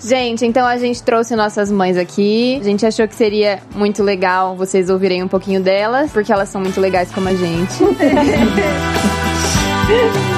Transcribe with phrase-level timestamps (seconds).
[0.00, 2.56] gente, então a gente trouxe nossas mães aqui.
[2.62, 6.62] A gente achou que seria muito legal vocês ouvirem um pouquinho delas, porque elas são
[6.62, 7.74] muito legais como a gente.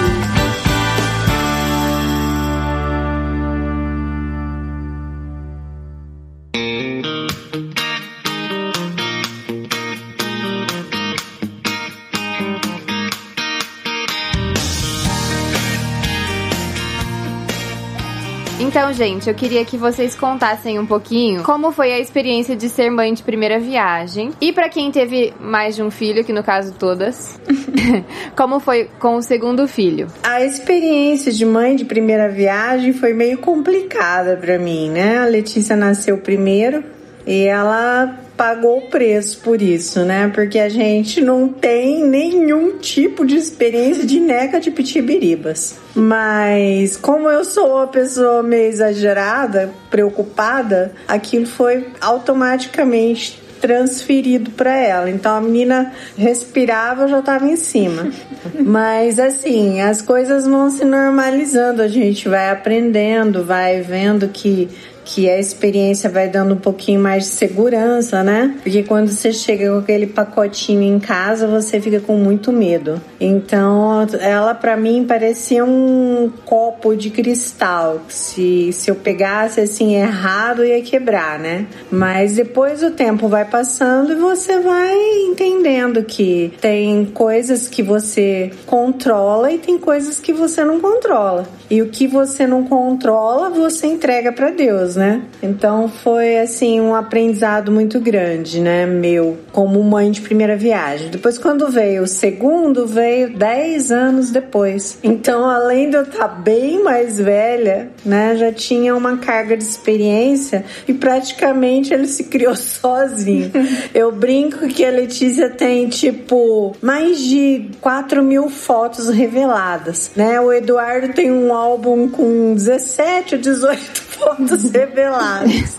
[18.70, 22.88] Então, gente, eu queria que vocês contassem um pouquinho como foi a experiência de ser
[22.88, 24.30] mãe de primeira viagem.
[24.40, 27.40] E para quem teve mais de um filho, que no caso todas,
[28.38, 30.06] como foi com o segundo filho?
[30.22, 35.18] A experiência de mãe de primeira viagem foi meio complicada para mim, né?
[35.18, 36.84] A Letícia nasceu primeiro
[37.26, 40.30] e ela pagou o preço por isso, né?
[40.34, 45.76] Porque a gente não tem nenhum tipo de experiência de neca de pitibiribas.
[45.94, 55.10] Mas como eu sou uma pessoa meio exagerada, preocupada, aquilo foi automaticamente transferido para ela.
[55.10, 58.10] Então a menina respirava, eu já estava em cima.
[58.58, 64.68] Mas assim, as coisas vão se normalizando, a gente vai aprendendo, vai vendo que
[65.04, 68.56] que a experiência vai dando um pouquinho mais de segurança, né?
[68.62, 73.00] Porque quando você chega com aquele pacotinho em casa, você fica com muito medo.
[73.20, 78.00] Então, ela para mim parecia um copo de cristal.
[78.08, 81.66] Se, se eu pegasse assim errado, ia quebrar, né?
[81.90, 84.96] Mas depois o tempo vai passando e você vai
[85.28, 91.46] entendendo que tem coisas que você controla e tem coisas que você não controla.
[91.70, 95.22] E o que você não controla, você entrega para Deus, né?
[95.42, 101.10] Então foi assim um aprendizado muito grande, né, meu, como mãe de primeira viagem.
[101.10, 104.98] Depois quando veio o segundo, veio 10 anos depois.
[105.02, 109.64] Então, além de eu estar tá bem mais velha, né, já tinha uma carga de
[109.64, 113.50] experiência e praticamente ele se criou sozinho.
[113.94, 120.40] eu brinco que a Letícia tem tipo mais de 4 mil fotos reveladas, né?
[120.40, 125.78] O Eduardo tem um álbum com 17 ou 18 fotos reveladas.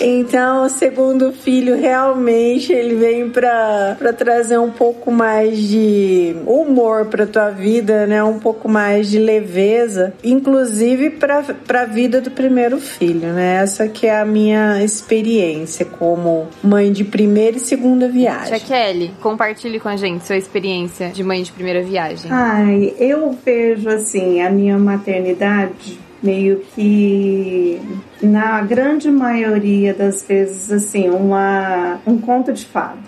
[0.00, 7.26] Então, o segundo filho realmente ele vem para trazer um pouco mais de humor para
[7.26, 8.22] tua vida, né?
[8.22, 13.56] Um pouco mais de leveza, inclusive para para a vida do primeiro filho, né?
[13.62, 18.58] Essa que é a minha experiência como mãe de primeira e segunda viagem.
[18.58, 22.30] Tia Kelly, compartilhe com a gente sua experiência de mãe de primeira viagem.
[22.30, 27.80] Ai, eu vejo assim a minha maternidade meio que
[28.22, 32.98] na grande maioria das vezes assim uma um conto de fado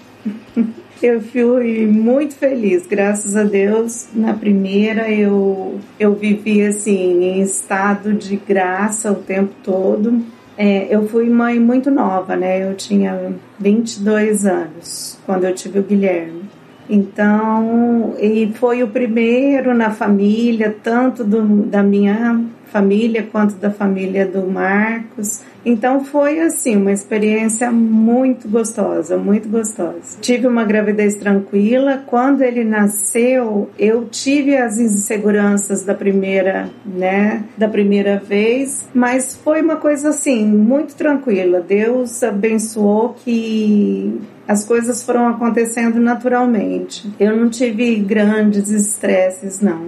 [1.02, 4.08] eu fui muito feliz graças a Deus.
[4.14, 10.22] Na primeira eu eu vivi assim em estado de graça o tempo todo.
[10.56, 12.68] É, eu fui mãe muito nova né?
[12.68, 16.42] Eu tinha 22 anos quando eu tive o Guilherme.
[16.88, 22.38] Então, e foi o primeiro na família, tanto do, da minha
[22.72, 25.42] família quanto da família do Marcos.
[25.64, 30.18] Então foi assim uma experiência muito gostosa, muito gostosa.
[30.20, 32.02] Tive uma gravidez tranquila.
[32.06, 39.60] Quando ele nasceu, eu tive as inseguranças da primeira, né, da primeira vez, mas foi
[39.60, 41.60] uma coisa assim muito tranquila.
[41.60, 44.20] Deus abençoou que
[44.52, 47.10] as coisas foram acontecendo naturalmente.
[47.18, 49.86] Eu não tive grandes estresses, não.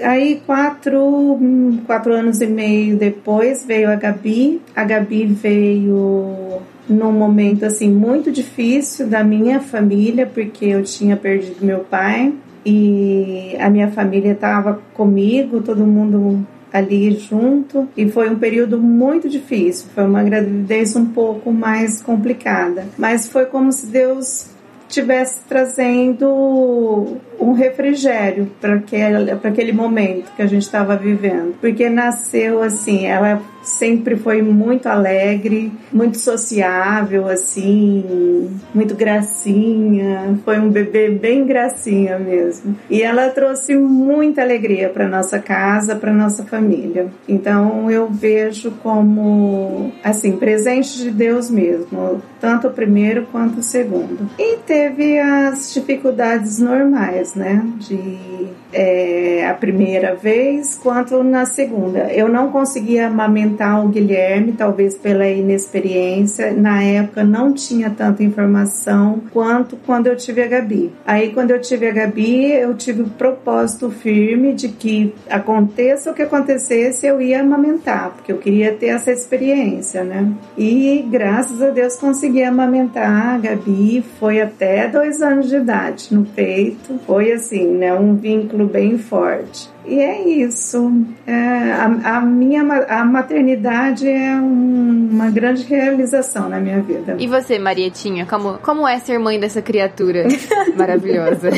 [0.00, 1.38] Aí, quatro,
[1.86, 4.62] quatro anos e meio depois, veio a Gabi.
[4.74, 11.64] A Gabi veio num momento assim muito difícil da minha família, porque eu tinha perdido
[11.64, 12.32] meu pai
[12.64, 19.28] e a minha família estava comigo, todo mundo ali junto e foi um período muito
[19.28, 19.86] difícil.
[19.94, 24.46] Foi uma gravidez um pouco mais complicada, mas foi como se Deus
[24.88, 31.54] tivesse trazendo um refrigério para aquele, aquele momento que a gente estava vivendo.
[31.60, 40.38] Porque nasceu assim, ela sempre foi muito alegre, muito sociável, assim, muito gracinha.
[40.44, 42.76] Foi um bebê bem gracinha mesmo.
[42.88, 47.08] E ela trouxe muita alegria para nossa casa, para nossa família.
[47.28, 54.28] Então eu vejo como, assim, presente de Deus mesmo, tanto o primeiro quanto o segundo.
[54.38, 57.62] E teve as dificuldades normais, né?
[57.78, 62.12] De é, a primeira vez quanto na segunda.
[62.12, 66.52] Eu não conseguia amamentar o Guilherme, talvez pela inexperiência.
[66.52, 70.92] Na época não tinha tanta informação quanto quando eu tive a Gabi.
[71.04, 76.14] Aí quando eu tive a Gabi, eu tive o propósito firme de que aconteça o
[76.14, 80.32] que acontecesse, eu ia amamentar, porque eu queria ter essa experiência, né?
[80.56, 86.24] E graças a Deus consegui amamentar a Gabi, foi até dois anos de idade no
[86.24, 86.98] peito.
[87.06, 87.92] Foi assim, né?
[87.92, 89.68] Um vínculo bem forte.
[89.84, 90.92] E é isso.
[91.26, 97.16] É, a, a, minha a maternidade é um, uma grande realização na minha vida.
[97.18, 100.26] E você, Marietinha, como, como é ser mãe dessa criatura
[100.76, 101.50] maravilhosa?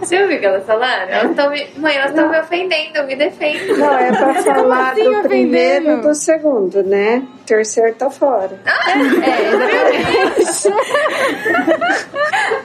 [0.00, 1.10] Você ouviu o que elas falaram?
[1.10, 1.66] Elas estão me...
[1.78, 3.78] Mãe, elas estão me ofendendo, me defendem.
[3.78, 5.28] Não, é pra falar assim, do ofendendo?
[5.28, 7.22] primeiro e do segundo, né?
[7.40, 8.58] O terceiro tá fora.
[8.64, 8.98] É,
[10.28, 10.74] exatamente.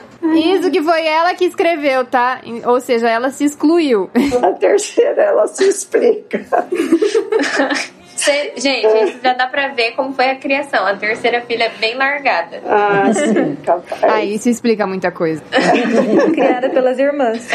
[0.22, 2.40] Isso que foi ela que escreveu, tá?
[2.66, 4.10] Ou seja, ela se excluiu.
[4.42, 6.44] A terceira, ela se explica.
[8.16, 10.84] Cê- gente, isso já dá pra ver como foi a criação.
[10.86, 12.60] A terceira filha é bem largada.
[12.66, 14.04] Ah, sim, capaz.
[14.04, 15.42] Aí isso explica muita coisa.
[16.34, 17.48] Criada pelas irmãs.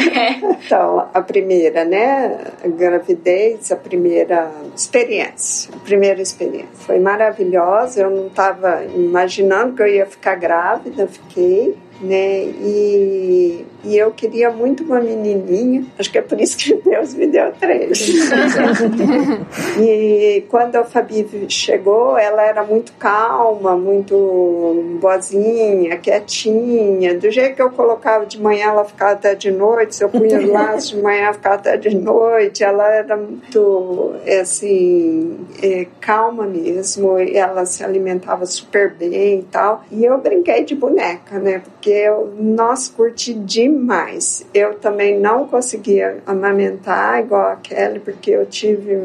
[0.65, 2.35] Então, a primeira, né?
[2.63, 5.69] A gravidez, a primeira experiência.
[5.75, 6.67] A primeira experiência.
[6.79, 8.01] Foi maravilhosa.
[8.01, 11.77] Eu não estava imaginando que eu ia ficar grávida, fiquei.
[12.01, 12.43] Né?
[12.43, 17.27] E, e eu queria muito uma menininha, acho que é por isso que Deus me
[17.27, 18.09] deu três.
[19.79, 27.17] e quando a Fabi chegou, ela era muito calma, muito boazinha, quietinha.
[27.17, 29.95] Do jeito que eu colocava de manhã, ela ficava até de noite.
[29.95, 32.63] Se eu punha os laços de manhã, ela ficava até de noite.
[32.63, 37.17] Ela era muito, assim, é, calma mesmo.
[37.17, 39.83] Ela se alimentava super bem e tal.
[39.91, 41.61] E eu brinquei de boneca, né?
[41.85, 44.43] Porque eu, nossa, curti demais.
[44.51, 48.97] Eu também não conseguia amamentar igual a Kelly, porque eu tive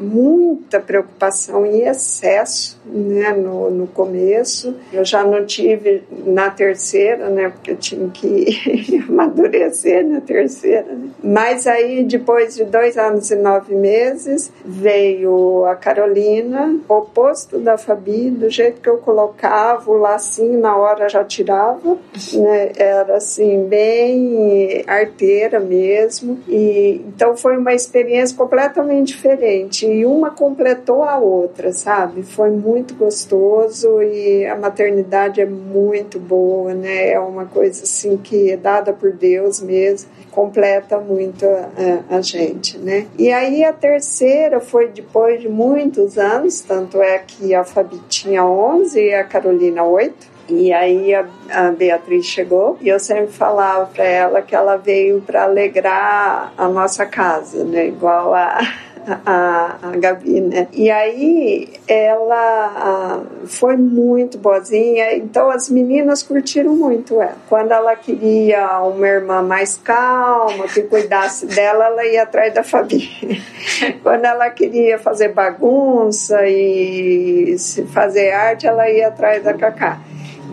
[0.00, 4.74] muita preocupação em excesso né, no, no começo.
[4.92, 7.50] Eu já não tive na terceira, né?
[7.50, 10.92] Porque eu tinha que amadurecer na terceira.
[10.92, 11.10] Né?
[11.22, 18.28] Mas aí, depois de dois anos e nove meses, veio a Carolina, oposto da Fabi,
[18.28, 21.96] do jeito que eu colocava o lacinho na hora já tirava,
[22.32, 22.72] né?
[22.76, 26.38] Era assim, bem arteira mesmo.
[26.48, 29.86] E então foi uma experiência completamente diferente.
[29.86, 32.22] E uma completou a outra, sabe?
[32.22, 37.10] Foi muito gostoso e a maternidade é muito boa, né?
[37.10, 42.76] É uma coisa assim que é dada por Deus mesmo completa muito a, a, gente,
[42.76, 43.06] né?
[43.16, 48.44] E aí a terceira foi depois de muitos anos, tanto é que a Fabi tinha
[48.44, 50.33] 11 e a Carolina 8.
[50.48, 55.20] E aí a, a Beatriz chegou e eu sempre falava para ela que ela veio
[55.20, 57.88] para alegrar a nossa casa, né?
[57.88, 58.60] Igual a
[59.26, 60.68] a, a Gabi, né?
[60.72, 67.36] E aí ela foi muito boazinha, então as meninas curtiram muito ela.
[67.48, 73.42] Quando ela queria uma irmã mais calma, que cuidasse dela, ela ia atrás da Fabi.
[74.02, 77.56] Quando ela queria fazer bagunça e
[77.92, 80.00] fazer arte, ela ia atrás da Cacá.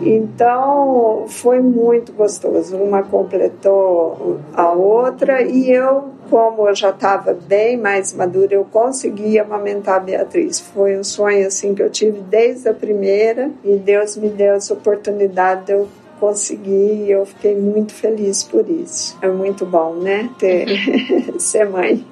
[0.04, 2.76] Então foi muito gostoso.
[2.76, 9.38] Uma completou a outra e eu, como eu já estava bem mais madura, eu consegui
[9.38, 10.60] amamentar a Beatriz.
[10.60, 14.74] Foi um sonho assim que eu tive desde a primeira e Deus me deu essa
[14.74, 15.88] oportunidade de eu
[16.22, 19.18] consegui e eu fiquei muito feliz por isso.
[19.20, 20.30] É muito bom, né?
[20.38, 20.68] Ter,
[21.40, 22.06] ser mãe.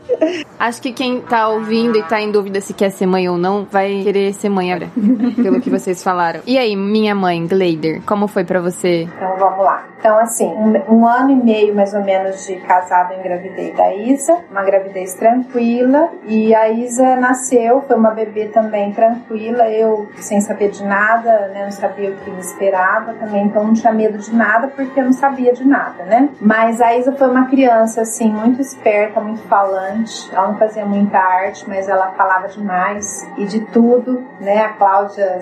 [0.59, 3.64] Acho que quem tá ouvindo e tá em dúvida se quer ser mãe ou não,
[3.64, 4.90] vai querer ser mãe agora,
[5.37, 6.40] pelo que vocês falaram.
[6.45, 9.02] E aí, minha mãe, Gleider, como foi pra você?
[9.02, 9.87] Então vamos lá.
[10.00, 13.95] Então, assim, um, um ano e meio mais ou menos de casado, eu engravidei da
[13.95, 16.09] Isa, uma gravidez tranquila.
[16.26, 19.69] E a Isa nasceu, foi uma bebê também tranquila.
[19.69, 23.75] Eu, sem saber de nada, né, não sabia o que me esperava também, então não
[23.75, 26.30] tinha medo de nada porque eu não sabia de nada, né?
[26.40, 30.30] Mas a Isa foi uma criança, assim, muito esperta, muito falante.
[30.33, 34.64] Ela não fazia muita arte, mas ela falava demais e de tudo, né?
[34.64, 35.38] A Cláudia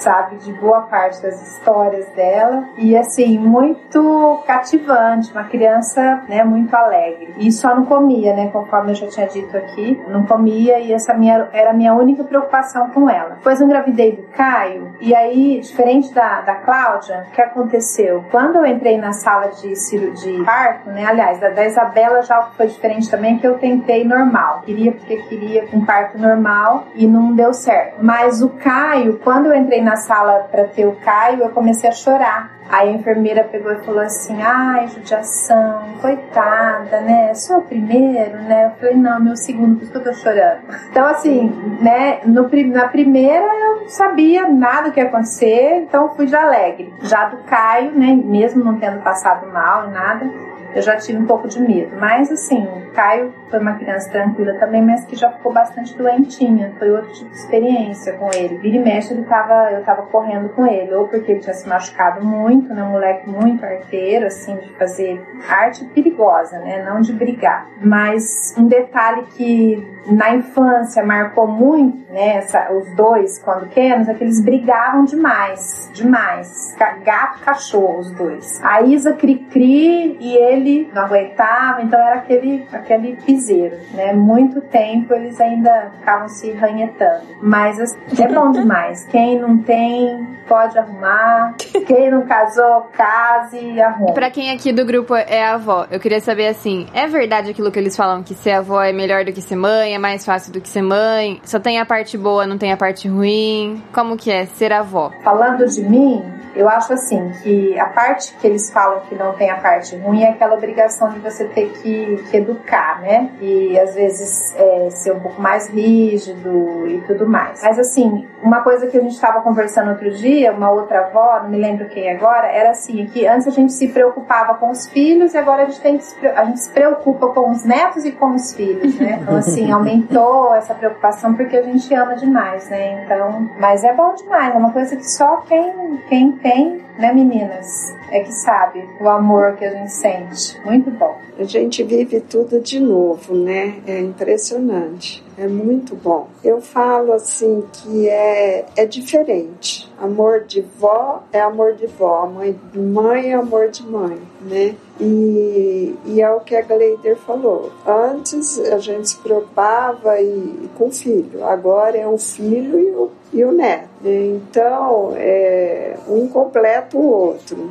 [0.00, 5.30] sabe de boa parte das histórias dela e, assim, muito cativante.
[5.32, 7.34] Uma criança, né, muito alegre.
[7.38, 8.48] E só não comia, né?
[8.50, 12.24] Conforme eu já tinha dito aqui, não comia e essa minha, era a minha única
[12.24, 13.34] preocupação com ela.
[13.36, 17.99] Depois eu engravidei do Caio e aí, diferente da, da Cláudia, o que aconteceu?
[18.30, 19.72] Quando eu entrei na sala de,
[20.14, 21.04] de parto, né?
[21.06, 24.62] Aliás, da, da Isabela já foi diferente também, que eu tentei normal.
[24.64, 27.96] Queria porque queria um parto normal e não deu certo.
[28.02, 31.92] Mas o Caio, quando eu entrei na sala para ter o Caio, eu comecei a
[31.92, 37.34] chorar Aí a enfermeira pegou e falou assim: ai, judiação, coitada, né?
[37.34, 38.66] Só o primeiro, né?
[38.66, 40.60] Eu falei: não, meu segundo, por isso que eu tô chorando.
[40.88, 41.48] Então, assim,
[41.80, 42.20] né?
[42.24, 46.94] No, na primeira eu sabia nada que ia acontecer, então fui de alegre.
[47.02, 48.14] Já do Caio, né?
[48.24, 50.30] Mesmo não tendo passado mal nada,
[50.74, 51.96] eu já tive um pouco de medo.
[51.98, 56.72] Mas, assim, o Caio foi uma criança tranquila também, mas que já ficou bastante doentinha.
[56.78, 58.58] Foi outro tipo de experiência com ele.
[58.58, 61.68] Vira e mexe, ele tava, eu tava correndo com ele, ou porque ele tinha se
[61.68, 62.82] machucado muito, né?
[62.82, 66.84] Um moleque muito arteiro, assim, de fazer arte perigosa, né?
[66.84, 67.66] Não de brigar.
[67.82, 72.36] Mas um detalhe que na infância marcou muito, né?
[72.36, 76.76] Essa, os dois, quando pequenos, é que eles brigavam demais, demais.
[77.04, 78.60] Gato cachorro, os dois.
[78.62, 80.59] A Isa cri-cri e ele
[80.92, 84.12] não aguentava, então era aquele, aquele piseiro, né?
[84.12, 87.26] Muito tempo eles ainda ficavam se ranhetando.
[87.42, 89.04] Mas assim, é bom demais.
[89.06, 91.54] Quem não tem, pode arrumar.
[91.86, 94.12] Quem não casou, case e arruma.
[94.12, 97.78] Pra quem aqui do grupo é avó, eu queria saber assim: é verdade aquilo que
[97.78, 100.60] eles falam que ser avó é melhor do que ser mãe, é mais fácil do
[100.60, 101.40] que ser mãe?
[101.44, 103.82] Só tem a parte boa, não tem a parte ruim?
[103.92, 105.12] Como que é ser avó?
[105.22, 106.22] Falando de mim,
[106.54, 110.22] eu acho assim que a parte que eles falam que não tem a parte ruim
[110.22, 113.30] é aquela obrigação de você ter que, que educar, né?
[113.40, 117.62] E às vezes é, ser um pouco mais rígido e tudo mais.
[117.62, 121.50] Mas assim, uma coisa que a gente estava conversando outro dia, uma outra avó, não
[121.50, 125.34] me lembro quem agora, era assim que antes a gente se preocupava com os filhos
[125.34, 128.12] e agora a gente tem que se, a gente se preocupa com os netos e
[128.12, 129.18] com os filhos, né?
[129.22, 133.04] Então assim aumentou essa preocupação porque a gente ama demais, né?
[133.04, 137.96] Então, mas é bom demais, é uma coisa que só quem quem tem, né, meninas?
[138.10, 140.39] É que sabe o amor que a gente sente.
[140.64, 141.16] Muito bom.
[141.38, 143.80] A gente vive tudo de novo, né?
[143.86, 145.24] É impressionante.
[145.38, 146.28] É muito bom.
[146.44, 149.90] Eu falo assim que é, é diferente.
[149.98, 154.74] Amor de vó é amor de vó, mãe de mãe é amor de mãe, né?
[155.00, 157.72] E, e é o que a Gleider falou.
[157.86, 163.10] Antes a gente se preocupava e, com o filho, agora é o filho e o,
[163.32, 163.88] e o neto.
[164.04, 167.70] Então, é, um completa o outro.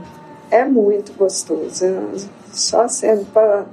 [0.50, 1.86] É muito gostoso
[2.52, 3.66] só sendo para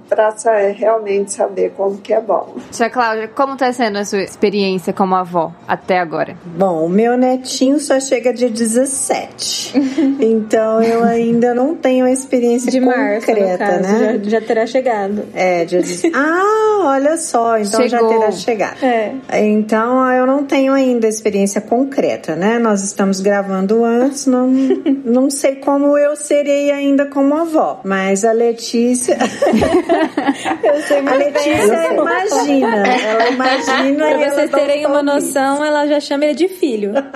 [0.76, 2.54] realmente saber como que é bom.
[2.70, 6.36] Tia Cláudia, como está sendo a sua experiência como avó até agora?
[6.44, 9.72] Bom, o meu netinho só chega dia 17.
[10.20, 14.20] então eu ainda não tenho a experiência de concreta, março, né?
[14.22, 15.24] Já, já, terá chegado.
[15.34, 16.12] É, dia 17.
[16.14, 18.10] ah, olha só, então Chegou.
[18.10, 18.84] já terá chegado.
[18.84, 19.14] É.
[19.40, 22.58] Então eu não tenho ainda a experiência concreta, né?
[22.58, 24.46] Nós estamos gravando antes, não,
[25.04, 29.16] não sei como eu serei ainda como avó, mas a Letícia Letícia.
[30.64, 32.86] eu sei muito a Letícia imagina.
[32.88, 34.06] Ela imagina.
[34.18, 36.92] Pra vocês terem uma noção, ela já chama ele de filho.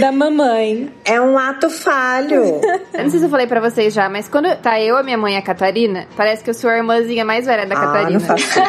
[0.00, 0.90] da mamãe.
[1.04, 2.60] É um ato falho.
[2.94, 5.18] Eu não sei se eu falei pra vocês já, mas quando tá eu, a minha
[5.18, 8.18] mãe e a Catarina, parece que eu sou a irmãzinha mais velha da ah, Catarina.
[8.18, 8.60] Não faço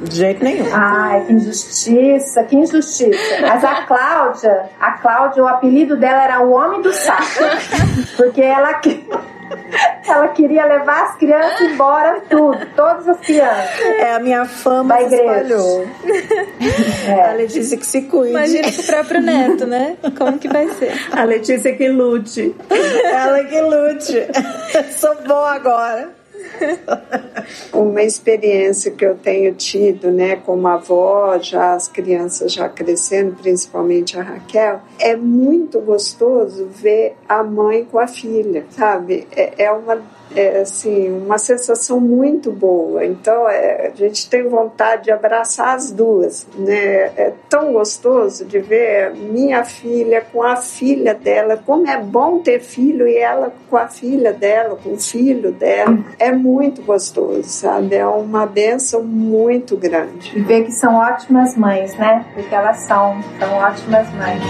[0.00, 0.66] De jeito nenhum.
[0.72, 3.40] Ai, que injustiça, que injustiça.
[3.42, 7.44] Mas a Cláudia, a Cláudia, o apelido dela era o homem do saco.
[8.16, 8.74] Porque ela
[10.06, 13.80] ela queria levar as crianças embora, tudo, todas as crianças.
[13.80, 15.88] É, a minha fama da se espalhou.
[17.08, 17.30] É.
[17.30, 18.30] A Letícia que se cuide.
[18.30, 19.96] Imagina com o próprio neto, né?
[20.16, 20.92] Como que vai ser?
[21.12, 22.54] A Letícia que lute.
[23.04, 24.26] Ela que lute.
[24.92, 26.23] Sou boa agora.
[27.72, 34.18] Uma experiência que eu tenho tido, né, como avó, já as crianças já crescendo, principalmente
[34.18, 39.26] a Raquel, é muito gostoso ver a mãe com a filha, sabe?
[39.32, 40.02] É, é uma
[40.34, 43.04] é assim, uma sensação muito boa.
[43.04, 47.12] Então, é, a gente tem vontade de abraçar as duas, né?
[47.16, 52.60] É tão gostoso de ver minha filha com a filha dela, como é bom ter
[52.60, 55.98] filho e ela com a filha dela, com o filho dela.
[56.18, 57.94] É muito gostoso, sabe?
[57.94, 60.32] É uma benção muito grande.
[60.36, 62.24] E ver que são ótimas mães, né?
[62.34, 64.42] Porque elas são, são ótimas mães.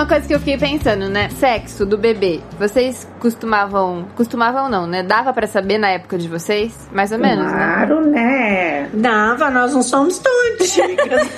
[0.00, 1.28] Uma coisa que eu fiquei pensando, né?
[1.28, 2.40] Sexo do bebê.
[2.58, 4.06] Vocês costumavam.
[4.16, 5.02] Costumavam não, né?
[5.02, 6.72] Dava pra saber na época de vocês?
[6.90, 7.52] Mais ou menos, né?
[7.52, 8.88] Claro, né?
[8.94, 11.28] Dava, nós não somos tão antigas.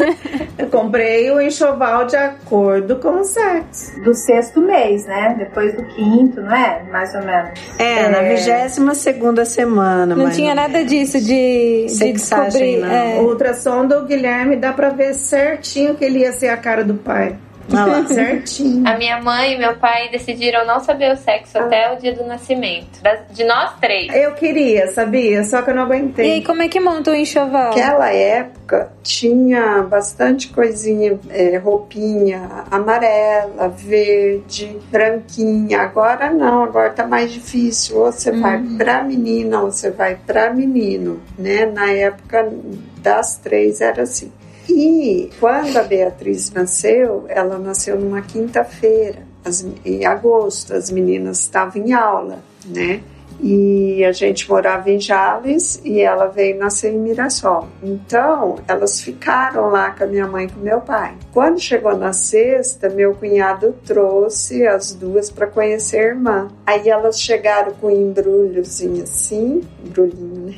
[0.57, 4.01] Eu comprei o enxoval de acordo com o sexo.
[4.05, 5.35] Do sexto mês, né?
[5.37, 6.85] Depois do quinto, não é?
[6.89, 7.59] Mais ou menos.
[7.81, 10.15] É, na vigésima segunda semana.
[10.15, 10.73] Não tinha menos.
[10.73, 12.77] nada disso de, de descobrir.
[12.77, 12.89] não.
[12.89, 13.19] é.
[13.19, 16.95] O ultrassom do Guilherme dá pra ver certinho que ele ia ser a cara do
[16.95, 17.37] pai.
[17.71, 18.07] Olha lá.
[18.09, 18.87] Certinho.
[18.89, 22.25] A minha mãe e meu pai decidiram não saber o sexo até o dia do
[22.25, 23.01] nascimento.
[23.03, 24.15] Das- de nós três.
[24.15, 25.45] Eu queria, sabia?
[25.45, 26.45] Só que eu não E aí, aguentei.
[26.45, 27.69] como é que monta o enxoval?
[27.69, 35.81] Naquela época tinha bastante coisinha, é, roupinha amarela, verde, branquinha.
[35.83, 37.99] Agora não, agora tá mais difícil.
[37.99, 41.67] Ou você vai pra menina ou você vai pra menino, né?
[41.67, 42.49] Na época
[42.99, 44.33] das três era assim.
[44.69, 49.27] E quando a Beatriz nasceu, ela nasceu numa quinta-feira,
[49.85, 53.03] em agosto, as meninas estavam em aula, né?
[53.41, 57.67] E a gente morava em Jales e ela veio nascer em Mirassol.
[57.83, 61.17] Então, elas ficaram lá com a minha mãe e com meu pai.
[61.33, 66.49] Quando chegou na sexta, meu cunhado trouxe as duas para conhecer a irmã.
[66.65, 70.55] Aí elas chegaram com um embrulhozinho assim, embrulhinho, né?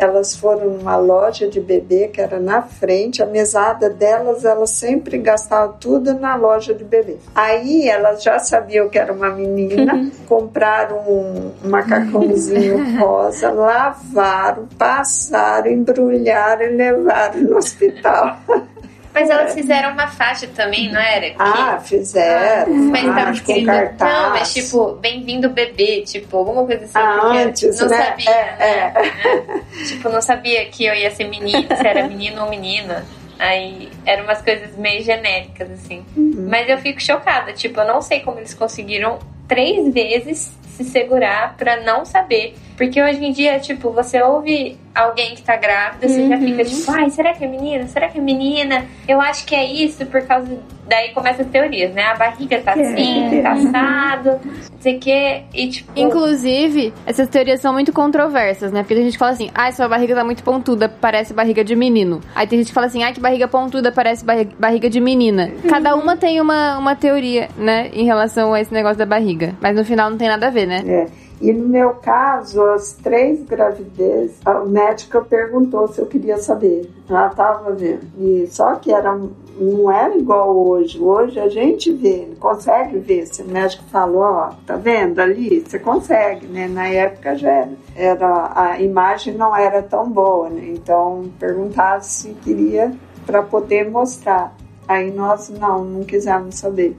[0.00, 5.18] Elas foram numa loja de bebê que era na frente, a mesada delas, elas sempre
[5.18, 7.18] gastavam tudo na loja de bebê.
[7.34, 16.62] Aí elas já sabiam que era uma menina, compraram um macacãozinho rosa, lavaram, passaram, embrulharam
[16.62, 18.38] e levaram no hospital.
[19.20, 21.30] Mas elas fizeram uma faixa também, não era?
[21.30, 22.72] Que- Ah, fizeram.
[22.74, 24.12] Mas tava com escrito, cartaz.
[24.12, 26.98] não, mas tipo, bem-vindo bebê, tipo, alguma coisa assim.
[26.98, 28.04] Ah, antes, não né?
[28.04, 28.92] sabia, É, né?
[28.96, 29.60] É.
[29.86, 33.04] Tipo, não sabia que eu ia ser menino, se era menino ou menina.
[33.38, 36.04] Aí eram umas coisas meio genéricas, assim.
[36.16, 36.46] Uhum.
[36.50, 40.52] Mas eu fico chocada, tipo, eu não sei como eles conseguiram três vezes
[40.84, 42.54] se segurar pra não saber.
[42.76, 46.90] Porque hoje em dia, tipo, você ouve alguém que tá grávida, você já fica tipo,
[46.90, 47.86] ai, será que é menina?
[47.86, 48.86] Será que é menina?
[49.06, 50.58] Eu acho que é isso, por causa.
[50.88, 52.02] Daí começam as teorias, né?
[52.04, 55.42] A barriga tá assim, tá assado, não sei o quê.
[55.54, 55.92] E tipo.
[55.94, 58.80] Inclusive, essas teorias são muito controversas, né?
[58.82, 61.76] Porque tem gente que fala assim, ai, sua barriga tá muito pontuda, parece barriga de
[61.76, 62.20] menino.
[62.34, 65.50] Aí tem gente que fala assim, ai, que barriga pontuda, parece barri- barriga de menina.
[65.68, 69.54] Cada uma tem uma, uma teoria, né, em relação a esse negócio da barriga.
[69.60, 70.69] Mas no final não tem nada a ver, né?
[70.76, 71.06] É.
[71.40, 76.90] E no meu caso, as três gravidezes, a médica perguntou se eu queria saber.
[77.08, 78.06] Ela estava vendo.
[78.18, 79.18] E só que era,
[79.58, 81.00] não era igual hoje.
[81.00, 83.26] Hoje a gente vê, consegue ver.
[83.26, 85.64] Se o médico falou, ó, tá vendo ali?
[85.66, 86.68] Você consegue, né?
[86.68, 90.66] Na época já era, era a imagem não era tão boa, né?
[90.68, 92.92] Então perguntava se queria
[93.24, 94.54] para poder mostrar.
[94.86, 96.96] Aí nós não, não quisemos saber.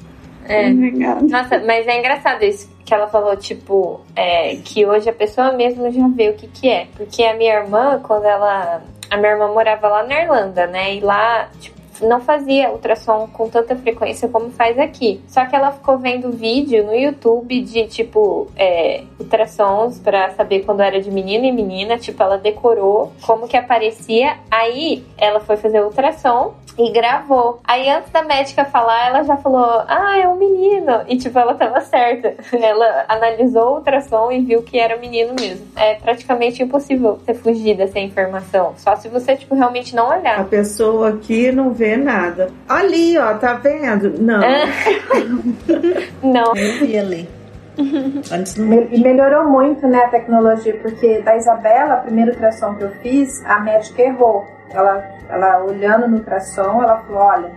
[0.51, 0.69] É.
[0.69, 1.21] Obrigada.
[1.21, 5.89] Nossa, mas é engraçado isso que ela falou, tipo, é, que hoje a pessoa mesmo
[5.91, 6.87] já vê o que que é.
[6.95, 8.81] Porque a minha irmã, quando ela...
[9.09, 10.95] A minha irmã morava lá na Irlanda, né?
[10.95, 15.21] E lá, tipo, não fazia ultrassom com tanta frequência como faz aqui.
[15.27, 20.81] Só que ela ficou vendo vídeo no YouTube de, tipo, é, ultrassons pra saber quando
[20.81, 21.97] era de menino e menina.
[21.97, 24.37] Tipo, ela decorou como que aparecia.
[24.49, 27.59] Aí ela foi fazer ultrassom e gravou.
[27.63, 31.01] Aí antes da médica falar, ela já falou: Ah, é um menino.
[31.07, 32.35] E tipo, ela tava certa.
[32.61, 35.65] Ela analisou o ultrassom e viu que era menino mesmo.
[35.75, 38.73] É praticamente impossível você fugir dessa informação.
[38.77, 40.45] Só se você, tipo, realmente não A olhar.
[40.45, 42.49] pessoa aqui não vê nada.
[42.67, 44.13] Ali, ó, tá vendo?
[44.21, 44.41] Não.
[46.23, 46.55] Não.
[46.55, 47.29] Eu vi ali.
[48.31, 52.75] Antes não Me- E melhorou muito, né, a tecnologia, porque da Isabela, a primeira ultrassom
[52.75, 54.45] que eu fiz, a médica errou.
[54.73, 57.51] Ela, ela olhando no ultrassom, ela falou, olha,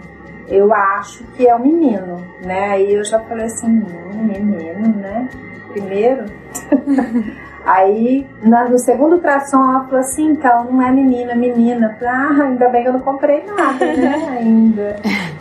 [0.49, 2.71] eu acho que é um menino, né?
[2.71, 5.29] Aí eu já falei assim, hum, menino, né?
[5.73, 6.25] Primeiro.
[7.67, 11.97] Aí, no segundo ultrassom, ela falou assim, então, não é menina, é menina.
[11.99, 14.97] Falei, ah, ainda bem que eu não comprei nada, né, ainda.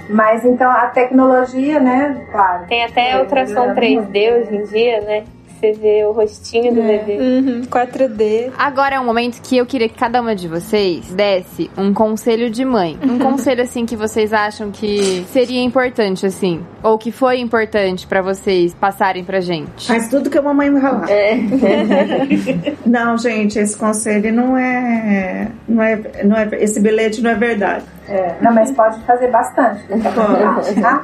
[0.09, 2.65] Mas, então, a tecnologia, né, claro.
[2.67, 4.47] Tem até É, ultrassom melhorou 3D muito.
[4.47, 5.23] hoje em dia, né?
[5.63, 7.17] Você vê o rostinho do bebê.
[7.17, 8.51] Uhum, 4D.
[8.57, 12.49] Agora é um momento que eu queria que cada uma de vocês desse um conselho
[12.49, 12.99] de mãe.
[13.01, 16.61] Um conselho, assim, que vocês acham que seria importante, assim.
[16.83, 19.87] Ou que foi importante pra vocês passarem pra gente.
[19.87, 21.07] Faz tudo que a mamãe vai falar.
[22.85, 26.49] não, gente, esse conselho não é, não é, não é.
[26.59, 27.85] Esse bilhete não é verdade.
[28.09, 29.81] É, não, mas pode fazer bastante.
[29.87, 30.81] Pode.
[30.81, 31.01] tá?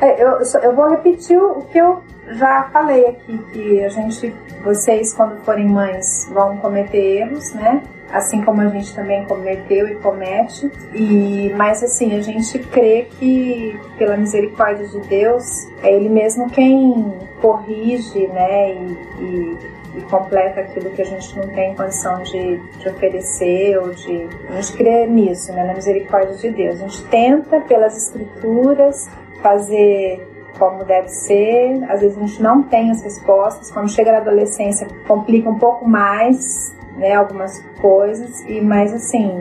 [0.00, 2.00] É, eu, eu vou repetir o que eu
[2.34, 7.82] já falei aqui que a gente, vocês quando forem mães vão cometer erros, né?
[8.10, 10.70] Assim como a gente também cometeu e comete.
[10.94, 15.44] E mas assim, a gente crê que pela misericórdia de Deus,
[15.82, 21.48] é ele mesmo quem corrige, né, e, e e completa aquilo que a gente não
[21.48, 24.28] tem condição de, de oferecer ou de.
[24.50, 26.76] A gente crê nisso, né, na misericórdia de Deus.
[26.76, 29.08] A gente tenta, pelas escrituras,
[29.42, 31.84] fazer como deve ser.
[31.90, 33.70] Às vezes a gente não tem as respostas.
[33.70, 38.40] Quando chega na adolescência, complica um pouco mais, né, algumas coisas.
[38.48, 39.40] E mais assim,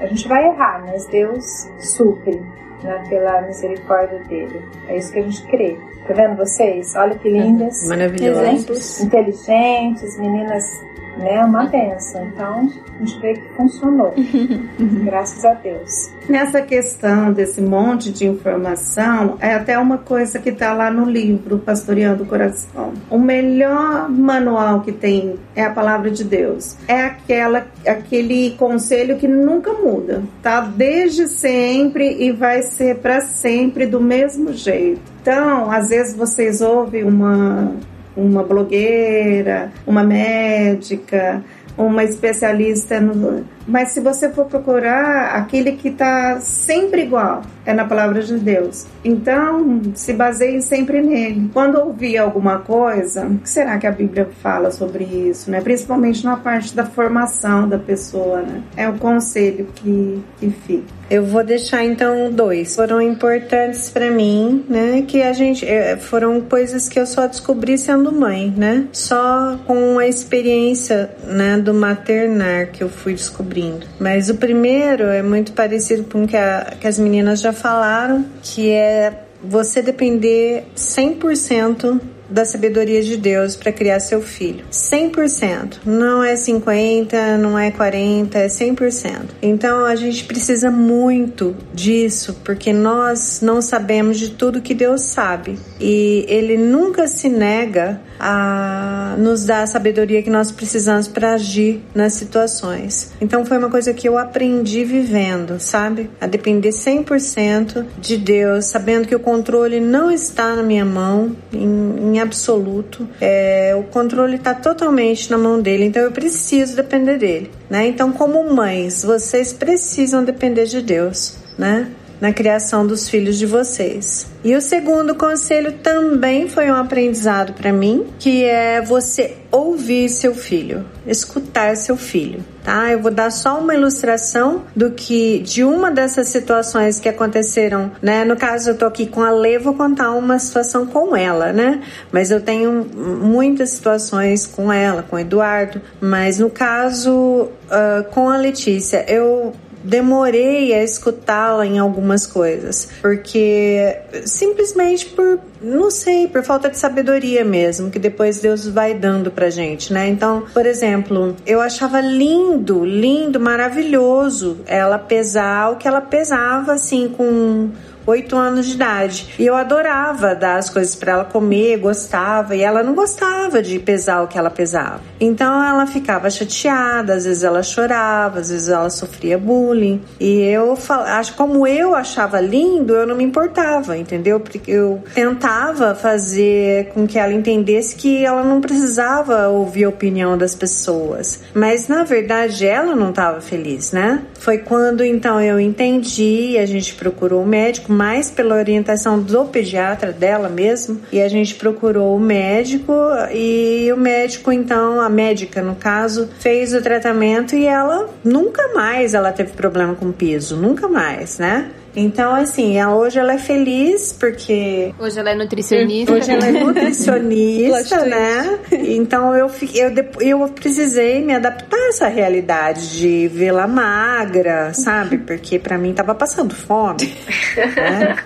[0.00, 2.42] a gente vai errar, mas Deus supre,
[2.82, 4.60] né, pela misericórdia dele.
[4.88, 5.78] É isso que a gente crê.
[6.06, 6.96] Tá vendo vocês?
[6.96, 7.86] Olha que lindas.
[7.86, 8.42] Maravilhosos.
[8.42, 10.84] Exemplos inteligentes, meninas,
[11.16, 11.44] né?
[11.44, 12.26] Uma benção.
[12.26, 14.14] Então, a gente vê que funcionou.
[15.04, 16.10] Graças a Deus.
[16.28, 21.58] Nessa questão desse monte de informação, é até uma coisa que está lá no livro
[21.58, 22.92] Pastoreando o Coração.
[23.10, 26.76] O melhor manual que tem é a palavra de Deus.
[26.86, 30.60] É aquela, aquele conselho que nunca muda, tá?
[30.60, 35.00] Desde sempre e vai ser para sempre do mesmo jeito.
[35.20, 37.72] Então, às vezes vocês ouvem uma,
[38.16, 41.42] uma blogueira, uma médica,
[41.76, 47.84] uma especialista no, mas se você for procurar aquele que está sempre igual, é na
[47.84, 48.86] palavra de Deus.
[49.04, 51.50] Então, se baseie sempre nele.
[51.52, 55.60] Quando ouvir alguma coisa, o que será que a Bíblia fala sobre isso, né?
[55.60, 58.62] Principalmente na parte da formação da pessoa, né?
[58.76, 61.02] É o conselho que, que fica.
[61.10, 62.74] Eu vou deixar então dois.
[62.74, 65.04] Foram importantes para mim, né?
[65.06, 68.86] Que a gente eh, foram coisas que eu só descobri sendo mãe, né?
[68.92, 73.86] Só com a experiência, né, do maternar que eu fui descobrir descobrindo.
[74.00, 78.24] Mas o primeiro é muito parecido com o que, a, que as meninas já falaram,
[78.42, 84.64] que é você depender 100% da sabedoria de Deus para criar seu filho.
[84.72, 85.80] 100%.
[85.84, 89.20] Não é 50, não é 40, é 100%.
[89.42, 95.58] Então a gente precisa muito disso, porque nós não sabemos de tudo que Deus sabe.
[95.78, 101.82] E ele nunca se nega a nos dar a sabedoria que nós precisamos para agir
[101.92, 103.12] nas situações.
[103.20, 106.08] Então foi uma coisa que eu aprendi vivendo, sabe?
[106.20, 112.12] A depender 100% de Deus, sabendo que o controle não está na minha mão, em,
[112.12, 113.08] em absoluto.
[113.20, 117.88] É, o controle está totalmente na mão dele, então eu preciso depender dele, né?
[117.88, 121.88] Então, como mães, vocês precisam depender de Deus, né?
[122.22, 124.28] Na criação dos filhos de vocês.
[124.44, 130.32] E o segundo conselho também foi um aprendizado para mim, que é você ouvir seu
[130.32, 132.92] filho, escutar seu filho, tá?
[132.92, 138.24] Eu vou dar só uma ilustração do que de uma dessas situações que aconteceram, né?
[138.24, 141.82] No caso eu tô aqui com a Lê, vou contar uma situação com ela, né?
[142.12, 148.30] Mas eu tenho muitas situações com ela, com o Eduardo, mas no caso uh, com
[148.30, 156.42] a Letícia, eu demorei a escutá-la em algumas coisas, porque simplesmente por, não sei, por
[156.42, 160.08] falta de sabedoria mesmo, que depois Deus vai dando pra gente, né?
[160.08, 167.08] Então, por exemplo, eu achava lindo, lindo, maravilhoso ela pesar o que ela pesava assim
[167.08, 167.70] com
[168.06, 169.34] oito anos de idade.
[169.38, 173.78] E eu adorava dar as coisas para ela comer, gostava, e ela não gostava de
[173.78, 175.00] pesar o que ela pesava.
[175.20, 180.00] Então ela ficava chateada, às vezes ela chorava, às vezes ela sofria bullying.
[180.18, 184.40] E eu acho como eu achava lindo, eu não me importava, entendeu?
[184.40, 190.36] Porque eu tentava fazer com que ela entendesse que ela não precisava ouvir a opinião
[190.36, 191.42] das pessoas.
[191.54, 194.22] Mas na verdade ela não estava feliz, né?
[194.38, 200.10] Foi quando então eu entendi, a gente procurou o médico mais pela orientação do pediatra
[200.10, 202.92] dela mesmo, e a gente procurou o médico
[203.32, 209.14] e o médico então, a médica no caso, fez o tratamento e ela nunca mais
[209.14, 211.70] ela teve problema com piso, nunca mais, né?
[211.94, 214.94] Então, assim, hoje ela é feliz porque.
[214.98, 216.12] Hoje ela é nutricionista.
[216.12, 218.58] Hoje ela é nutricionista, né?
[218.72, 225.18] Então eu, eu, eu precisei me adaptar a essa realidade de vê-la magra, sabe?
[225.18, 227.14] Porque para mim tava passando fome.
[227.56, 228.16] Né?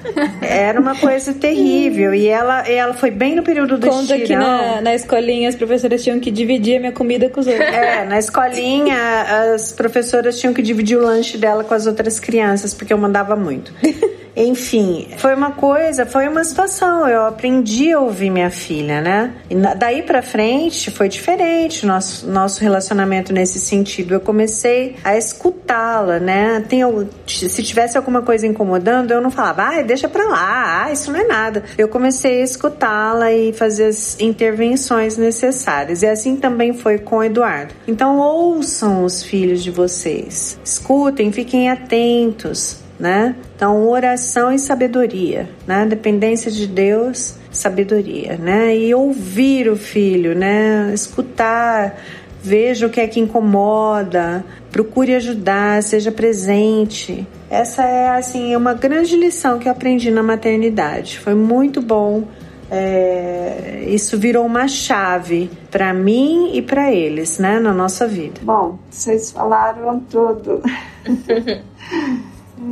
[0.41, 2.15] Era uma coisa terrível.
[2.15, 4.25] E ela, ela foi bem no período do Conta estirão.
[4.25, 7.67] que na, na escolinha as professoras tinham que dividir a minha comida com os outros.
[7.67, 12.73] É, na escolinha as professoras tinham que dividir o lanche dela com as outras crianças,
[12.73, 13.56] porque eu mandava muito.
[14.37, 17.09] Enfim, foi uma coisa, foi uma situação.
[17.09, 19.33] Eu aprendi a ouvir minha filha, né?
[19.49, 24.13] E daí para frente foi diferente nosso nosso relacionamento nesse sentido.
[24.13, 26.63] Eu comecei a escutá-la, né?
[26.69, 26.83] Tem,
[27.27, 31.19] se tivesse alguma coisa incomodando, eu não falava, ah, deixa pra lá, ah, isso não
[31.19, 31.65] é nada.
[31.79, 36.03] Eu comecei a escutá-la e fazer as intervenções necessárias.
[36.03, 37.73] E assim também foi com o Eduardo.
[37.89, 43.37] Então ouçam os filhos de vocês, escutem, fiquem atentos né?
[43.55, 45.87] Então, oração e sabedoria, né?
[45.87, 48.77] Dependência de Deus, sabedoria, né?
[48.77, 50.91] E ouvir o filho, né?
[50.95, 52.01] Escutar,
[52.43, 57.27] veja o que é que incomoda, procure ajudar, seja presente.
[57.51, 61.19] Essa é assim uma grande lição que eu aprendi na maternidade.
[61.19, 62.25] Foi muito bom.
[62.69, 68.41] É, isso virou uma chave para mim e para eles, né, na nossa vida.
[68.43, 70.63] Bom, vocês falaram tudo.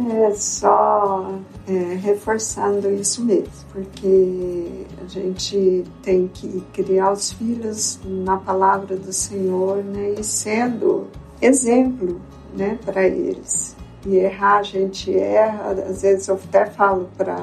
[0.07, 1.31] É só
[1.67, 9.12] é, reforçando isso mesmo, porque a gente tem que criar os filhos na palavra do
[9.12, 11.07] Senhor, né, e sendo
[11.40, 12.21] exemplo,
[12.55, 13.75] né, para eles.
[14.05, 17.38] E errar, a gente erra, às vezes eu até falo para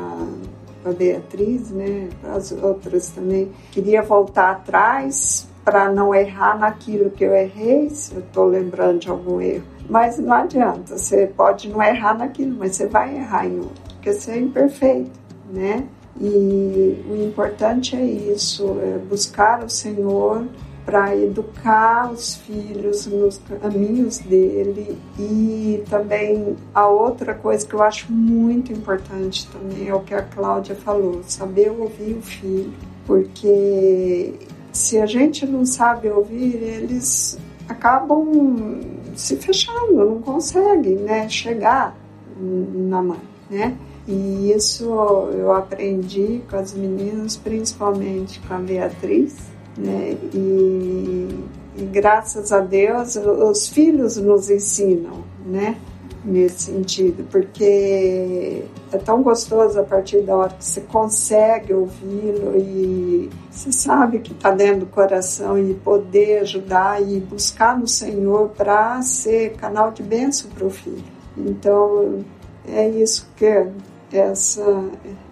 [0.85, 7.23] a Beatriz, né, para as outras também, queria voltar atrás para não errar naquilo que
[7.23, 11.81] eu errei, se eu estou lembrando de algum erro mas não adianta, você pode não
[11.81, 15.11] errar naquilo, mas você vai errar em outro, porque você é imperfeito,
[15.51, 15.85] né?
[16.19, 20.45] E o importante é isso, é buscar o Senhor
[20.85, 28.11] para educar os filhos nos caminhos dele e também a outra coisa que eu acho
[28.11, 32.73] muito importante também é o que a Cláudia falou, saber ouvir o filho,
[33.05, 34.33] porque
[34.71, 38.81] se a gente não sabe ouvir, eles acabam
[39.15, 41.95] se fechando, não conseguem né, chegar
[42.37, 43.19] na mãe,
[43.49, 43.77] né?
[44.07, 44.85] E isso
[45.33, 49.35] eu aprendi com as meninas, principalmente com a Beatriz,
[49.77, 50.17] né?
[50.33, 51.29] E,
[51.77, 55.77] e graças a Deus os filhos nos ensinam, né?
[56.23, 63.29] Nesse sentido, porque é tão gostoso a partir da hora que você consegue ouvi-lo e
[63.49, 69.01] você sabe que está dentro do coração e poder ajudar e buscar no Senhor para
[69.01, 71.03] ser canal de bênção para o filho.
[71.37, 72.23] Então,
[72.67, 73.67] é isso que
[74.11, 74.89] essa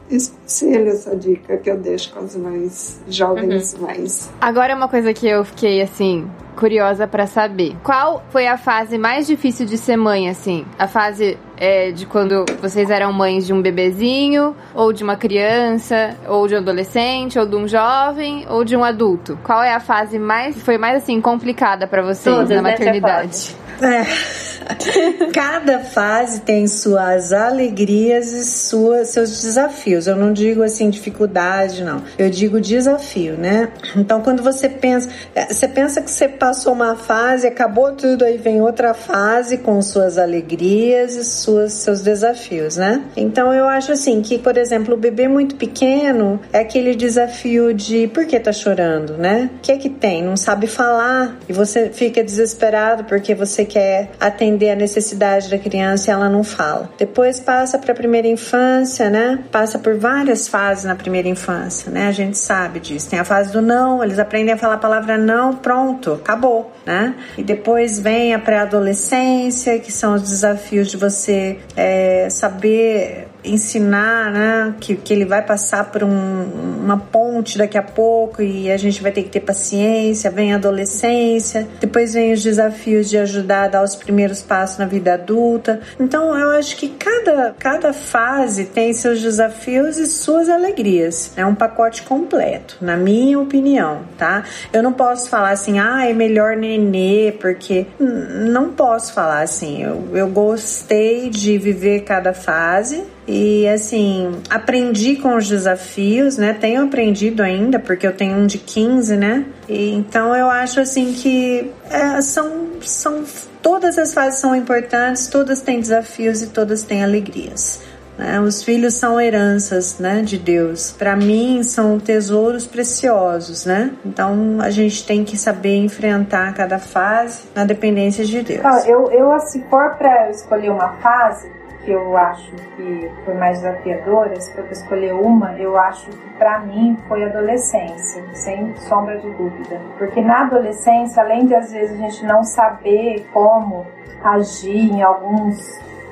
[0.10, 3.82] esse conselho, essa dica que eu deixo com as mães jovens uhum.
[3.82, 4.30] mais.
[4.41, 7.74] Agora uma coisa que eu fiquei assim curiosa para saber.
[7.84, 10.65] Qual foi a fase mais difícil de ser mãe, assim?
[10.78, 16.17] A fase é, de quando vocês eram mães de um bebezinho, ou de uma criança,
[16.28, 19.39] ou de um adolescente, ou de um jovem, ou de um adulto?
[19.41, 23.56] Qual é a fase mais foi mais assim complicada para vocês Todas, na maternidade?
[23.82, 24.50] É.
[25.34, 30.08] Cada fase tem suas alegrias e suas, seus desafios.
[30.08, 32.04] Eu não digo assim dificuldade, não.
[32.18, 33.70] Eu digo desafio, né?
[33.96, 38.38] Então, quando você pensa, é, você pensa que você passou uma fase, acabou tudo, aí
[38.38, 43.04] vem outra fase com suas alegrias e suas, seus desafios, né?
[43.15, 48.08] Então, eu acho assim que, por exemplo, o bebê muito pequeno é aquele desafio de
[48.08, 49.50] por que tá chorando, né?
[49.56, 50.24] O que é que tem?
[50.24, 56.10] Não sabe falar e você fica desesperado porque você quer atender a necessidade da criança
[56.10, 56.90] e ela não fala.
[56.98, 59.40] Depois passa para a primeira infância, né?
[59.52, 62.08] Passa por várias fases na primeira infância, né?
[62.08, 63.10] A gente sabe disso.
[63.10, 67.16] Tem a fase do não, eles aprendem a falar a palavra não, pronto, acabou, né?
[67.38, 74.75] E depois vem a pré-adolescência, que são os desafios de você é, saber ensinar, né,
[74.80, 76.43] que, que ele vai passar por um,
[76.84, 80.56] uma ponte daqui a pouco e a gente vai ter que ter paciência, vem a
[80.56, 85.80] adolescência, depois vem os desafios de ajudar a dar os primeiros passos na vida adulta.
[85.99, 91.32] Então eu acho que cada, cada fase tem seus desafios e suas alegrias.
[91.38, 94.43] É um pacote completo, na minha opinião, tá?
[94.73, 99.84] Eu não posso falar assim, ah, é melhor nenê, porque não posso falar assim.
[99.84, 106.52] Eu, eu gostei de viver cada fase e assim, aprendi com os desafios, né?
[106.52, 109.46] Tenho aprendido ainda, porque eu tenho um de 15, né?
[109.68, 113.24] E, então eu acho assim que é, são, são
[113.62, 117.84] todas as fases são importantes, todas têm desafios e todas têm alegrias.
[118.18, 118.39] Né?
[118.42, 120.92] Os filhos são heranças né, de Deus.
[120.92, 123.92] Para mim, são tesouros preciosos, né?
[124.04, 128.63] Então a gente tem que saber enfrentar cada fase na dependência de Deus.
[128.88, 131.59] eu, eu se for para escolher uma fase,
[131.89, 136.30] que eu acho que foi mais desafiadora, se for para escolher uma, eu acho que
[136.38, 139.82] para mim foi adolescência, sem sombra de dúvida.
[139.97, 143.88] Porque na adolescência, além de às vezes a gente não saber como
[144.23, 145.58] agir em alguns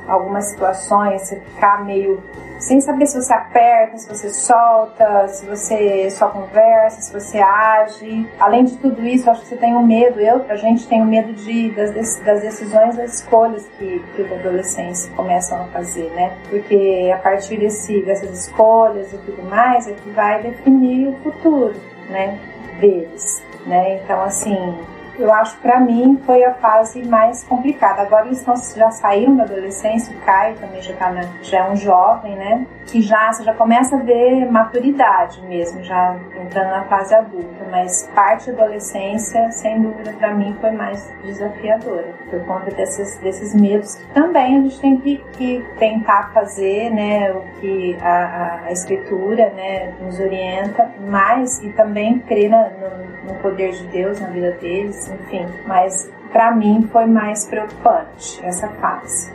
[0.08, 2.24] algumas situações, você ficar meio
[2.60, 8.28] sem saber se você aperta, se você solta, se você só conversa, se você age.
[8.40, 11.04] Além de tudo isso, acho que você tem um medo, eu, a gente tem o
[11.04, 16.10] um medo de, das, das decisões, das escolhas que, que os adolescentes começam a fazer,
[16.12, 16.36] né?
[16.50, 21.76] Porque a partir desse, dessas escolhas e tudo mais, é que vai definir o futuro,
[22.10, 22.40] né?
[22.80, 24.02] Deles, né?
[24.04, 24.78] Então, assim,
[25.20, 28.02] eu acho para mim foi a fase mais complicada.
[28.02, 31.76] Agora eles já saíram da adolescência, o Caio também já, tá na, já é um
[31.76, 32.66] jovem, né?
[32.86, 37.66] Que já, você já começa a ver maturidade mesmo, já entrando na fase adulta.
[37.70, 43.54] Mas parte da adolescência, sem dúvida, para mim foi mais desafiadora, por conta desses, desses
[43.54, 47.32] medos que também a gente tem que, que tentar fazer, né?
[47.32, 53.40] O que a, a escritura, né, nos orienta, mas e também crer na, no, no
[53.42, 55.46] poder de Deus na vida deles enfim.
[55.68, 59.32] Mas para mim foi mais preocupante essa fase.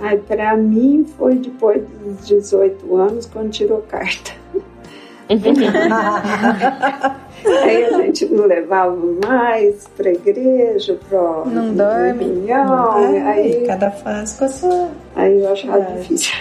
[0.00, 4.32] Ai, para mim foi depois dos 18 anos quando tirou carta.
[5.28, 5.38] aí
[7.84, 12.92] a gente não levava mais para igreja, para não dorme, reunião,
[13.26, 14.88] aí cada fase com a sua.
[15.16, 16.32] Aí eu achava difícil.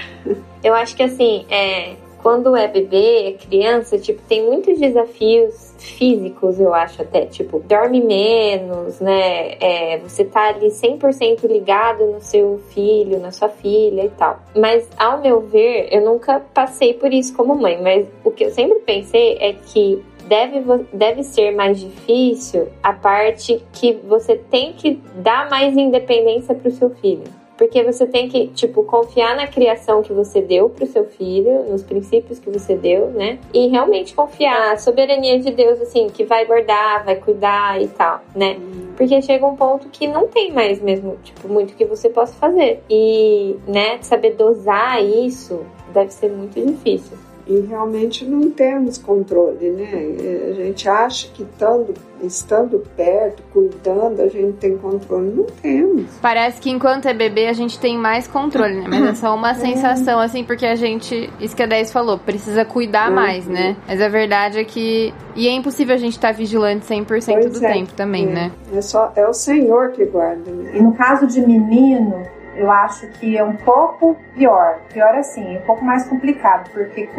[0.64, 6.60] Eu acho que assim, é, quando é bebê, é criança, tipo, tem muitos desafios físicos,
[6.60, 9.54] eu acho até, tipo, dorme menos, né?
[9.60, 14.40] É, você tá ali 100% ligado no seu filho, na sua filha e tal.
[14.56, 18.52] Mas, ao meu ver, eu nunca passei por isso como mãe, mas o que eu
[18.52, 20.62] sempre pensei é que deve,
[20.92, 26.72] deve ser mais difícil a parte que você tem que dar mais independência para o
[26.72, 27.24] seu filho.
[27.58, 31.84] Porque você tem que, tipo, confiar na criação que você deu pro seu filho, nos
[31.84, 33.40] princípios que você deu, né?
[33.54, 38.22] E realmente confiar na soberania de Deus, assim, que vai guardar, vai cuidar e tal,
[38.36, 38.58] né?
[38.98, 42.82] Porque chega um ponto que não tem mais mesmo, tipo, muito que você possa fazer.
[42.90, 50.50] E, né, saber dosar isso deve ser muito difícil e realmente não temos controle, né?
[50.50, 55.32] A gente acha que estando, estando perto, cuidando, a gente tem controle.
[55.32, 56.06] Não temos.
[56.22, 58.88] Parece que enquanto é bebê a gente tem mais controle, né?
[58.90, 59.54] Mas é só uma é.
[59.54, 63.16] sensação, assim, porque a gente, isso que a 10 falou, precisa cuidar uhum.
[63.16, 63.78] mais, né?
[63.88, 65.14] Mas a verdade é que.
[65.36, 67.74] E é impossível a gente estar tá vigilante 100% pois do é.
[67.74, 68.32] tempo também, é.
[68.32, 68.52] né?
[68.74, 70.72] É, só, é o Senhor que guarda, né?
[70.76, 72.26] E no caso de menino,
[72.56, 74.80] eu acho que é um pouco pior.
[74.92, 77.10] Pior assim, é um pouco mais complicado, porque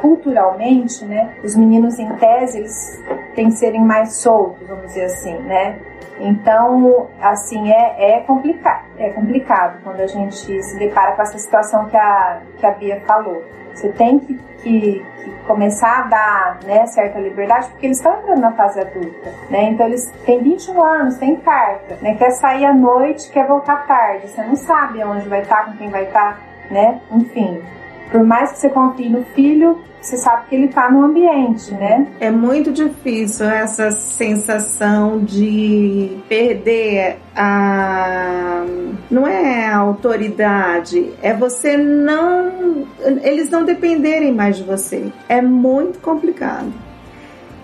[0.00, 3.02] culturalmente, né, os meninos em tese, eles
[3.34, 5.78] têm que serem mais soltos, vamos dizer assim, né?
[6.20, 8.84] Então, assim, é, é complicado.
[8.98, 13.02] É complicado quando a gente se depara com essa situação que a, que a Bia
[13.06, 13.42] falou.
[13.74, 18.40] Você tem que, que, que começar a dar né, certa liberdade, porque eles estão entrando
[18.40, 19.64] na fase adulta, né?
[19.64, 22.14] Então eles têm 21 anos, têm carta, né?
[22.14, 24.28] Quer sair à noite, quer voltar tarde.
[24.28, 27.00] Você não sabe onde vai estar, com quem vai estar, né?
[27.10, 27.62] Enfim,
[28.10, 32.06] por mais que você confie no filho, você sabe que ele está no ambiente, né?
[32.20, 38.64] É muito difícil essa sensação de perder a.
[39.10, 42.86] Não é a autoridade, é você não.
[43.22, 45.10] Eles não dependerem mais de você.
[45.26, 46.70] É muito complicado.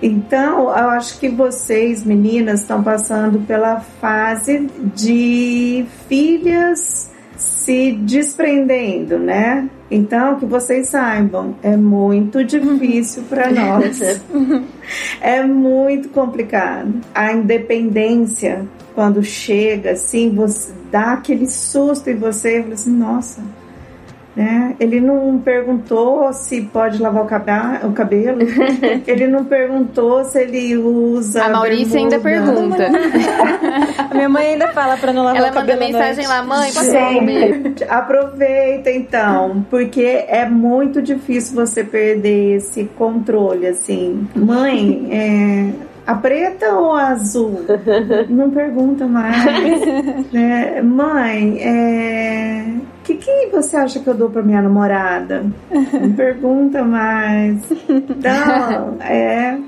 [0.03, 9.68] Então, eu acho que vocês, meninas, estão passando pela fase de filhas se desprendendo, né?
[9.90, 14.00] Então, que vocês saibam, é muito difícil para nós.
[15.20, 17.00] é muito complicado.
[17.12, 23.42] A independência, quando chega, assim, você dá aquele susto em você e fala assim, nossa,
[24.34, 24.76] né?
[24.78, 28.38] Ele não perguntou se pode lavar o, cabelo,
[29.06, 31.44] ele não perguntou se ele usa.
[31.44, 32.88] A Maurícia ainda pergunta.
[34.10, 35.82] a minha mãe ainda fala para não lavar Ela o cabelo.
[35.82, 37.74] Ela manda mensagem lá, mãe, pode comer.
[37.88, 44.28] Aproveita então, porque é muito difícil você perder esse controle, assim.
[44.34, 47.64] Mãe, é a preta ou a azul?
[48.28, 49.82] Não pergunta mais.
[50.32, 50.82] né?
[50.82, 52.64] Mãe, é...
[52.78, 55.44] o que, que você acha que eu dou pra minha namorada?
[55.70, 57.70] Não pergunta mais.
[57.88, 59.58] Então, é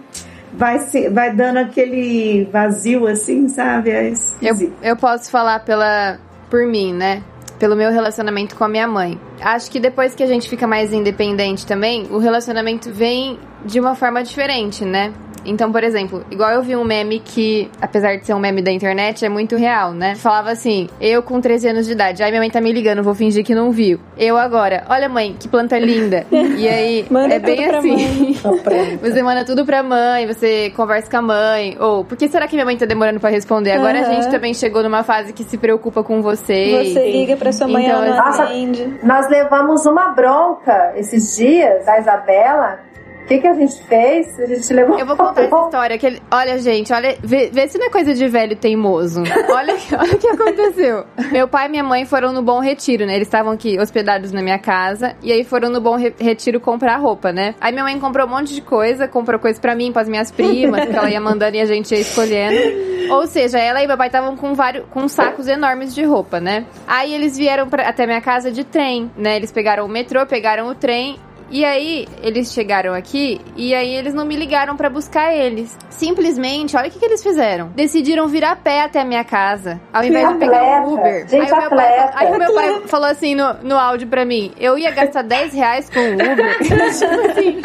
[0.53, 3.91] vai, se, vai dando aquele vazio assim, sabe?
[3.91, 6.19] É eu, eu posso falar pela,
[6.51, 7.23] por mim, né?
[7.59, 9.19] Pelo meu relacionamento com a minha mãe.
[9.41, 13.95] Acho que depois que a gente fica mais independente também, o relacionamento vem de uma
[13.95, 15.13] forma diferente, né?
[15.45, 18.71] Então, por exemplo, igual eu vi um meme que, apesar de ser um meme da
[18.71, 20.15] internet, é muito real, né?
[20.15, 23.15] Falava assim: eu com 13 anos de idade, aí minha mãe tá me ligando, vou
[23.15, 23.99] fingir que não viu.
[24.17, 26.27] Eu agora, olha mãe, que planta linda.
[26.31, 27.97] e aí, Manda é bem tudo pra assim.
[27.97, 28.99] mãe.
[29.03, 31.77] Você manda tudo pra mãe, você conversa com a mãe.
[31.81, 33.73] Ou, por que será que minha mãe tá demorando pra responder?
[33.73, 34.15] Agora a Aham.
[34.15, 36.93] gente também chegou numa fase que se preocupa com vocês.
[36.93, 38.99] Você liga pra sua mãe, Então, ela não Nossa, atende.
[39.03, 42.81] Nós levamos uma bronca esses dias da Isabela.
[43.23, 44.39] O que, que a gente fez?
[44.41, 45.97] A gente levou Eu vou contar essa história.
[45.97, 49.23] Que ele- olha, gente, olha, vê, vê se não é coisa de velho teimoso.
[49.49, 51.05] Olha, olha o que aconteceu.
[51.31, 53.15] Meu pai e minha mãe foram no Bom Retiro, né?
[53.15, 55.15] Eles estavam aqui hospedados na minha casa.
[55.23, 57.55] E aí foram no Bom Re- Retiro comprar roupa, né?
[57.61, 59.07] Aí minha mãe comprou um monte de coisa.
[59.09, 62.01] Comprou coisa pra mim, pras minhas primas, que ela ia mandando e a gente ia
[62.01, 63.13] escolhendo.
[63.13, 66.65] Ou seja, ela e meu pai estavam com vários com sacos enormes de roupa, né?
[66.87, 69.37] Aí eles vieram pra, até minha casa de trem, né?
[69.37, 71.17] Eles pegaram o metrô, pegaram o trem
[71.53, 75.77] e aí, eles chegaram aqui e aí eles não me ligaram pra buscar eles.
[75.91, 77.69] Simplesmente, olha o que, que eles fizeram.
[77.75, 80.87] Decidiram vir a pé até a minha casa, ao invés de pegar atleta.
[80.89, 81.29] um Uber.
[81.29, 84.25] Gente, aí, o meu pai, aí o meu pai falou assim no, no áudio pra
[84.25, 86.59] mim: eu ia gastar 10 reais com o Uber.
[86.63, 87.61] tipo assim.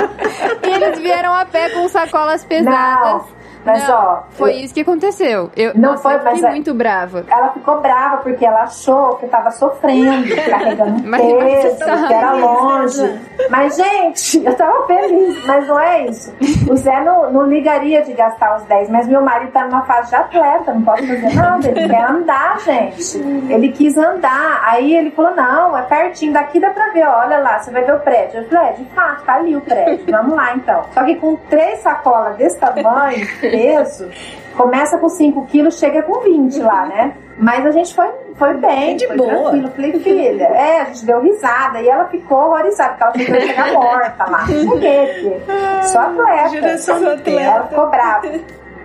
[0.64, 3.24] E eles vieram a pé com sacolas pesadas.
[3.24, 3.37] Não,
[3.68, 5.52] mas Não, ó, Foi eu- isso que aconteceu.
[5.56, 7.26] Eu, Não nossa, foi, eu fiquei mas é- muito brava.
[7.30, 12.32] Ela ficou brava porque ela achou que eu tava sofrendo, carregando um peso, que era
[12.34, 12.48] mesmo.
[12.48, 13.20] longe.
[13.50, 16.34] Mas, gente, eu tava feliz, mas não é isso.
[16.70, 20.10] O Zé não, não ligaria de gastar os 10, mas meu marido tá numa fase
[20.10, 21.68] de atleta, não posso fazer nada.
[21.68, 23.18] Ele quer andar, gente.
[23.50, 24.62] Ele quis andar.
[24.64, 27.96] Aí ele falou: não, é pertinho, daqui dá pra ver, olha lá, você vai ver
[27.96, 28.42] o prédio.
[28.42, 30.06] Eu falei: é, de fato, tá ali o prédio.
[30.10, 30.82] Vamos lá então.
[30.94, 33.26] Só que com três sacolas desse tamanho,
[33.58, 34.10] peso.
[34.56, 37.14] Começa com 5 quilos, chega com 20 lá, né?
[37.38, 39.30] Mas a gente foi, foi bem, De foi boa.
[39.52, 39.70] tranquilo.
[39.70, 41.80] Falei, filha, é, a gente deu risada.
[41.80, 44.46] E ela ficou horrorizada, porque ela ia chegar morta lá.
[44.48, 45.22] Por quê?
[45.22, 46.58] Porque só atleta.
[46.58, 47.64] Ela atleta.
[47.70, 48.28] ficou brava.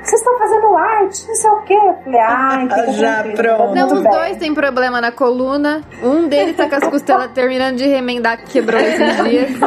[0.03, 1.75] Vocês estão fazendo arte, não sei o quê.
[1.75, 3.75] Eu falei, ai, fica Já pronto.
[3.75, 4.11] tá Não, os bem.
[4.11, 5.83] dois têm problema na coluna.
[6.03, 9.51] Um deles tá com as costelas terminando de remendar, que quebrou esses dias.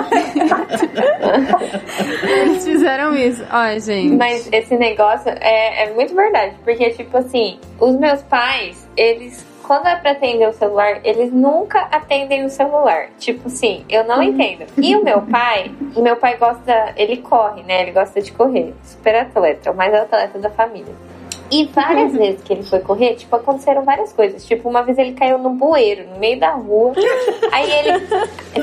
[2.24, 3.44] Eles fizeram isso.
[3.50, 4.16] Ai, gente.
[4.16, 6.56] Mas esse negócio é, é muito verdade.
[6.64, 9.46] Porque, tipo assim, os meus pais, eles.
[9.66, 13.08] Quando é pra atender o celular, eles nunca atendem o celular.
[13.18, 14.66] Tipo assim, eu não entendo.
[14.78, 17.82] E o meu pai, o meu pai gosta, ele corre, né?
[17.82, 18.76] Ele gosta de correr.
[18.84, 20.94] Super atleta, o mais atleta da família.
[21.52, 24.46] E várias vezes que ele foi correr, tipo, aconteceram várias coisas.
[24.46, 26.94] Tipo, uma vez ele caiu no bueiro, no meio da rua.
[27.52, 28.06] Aí ele.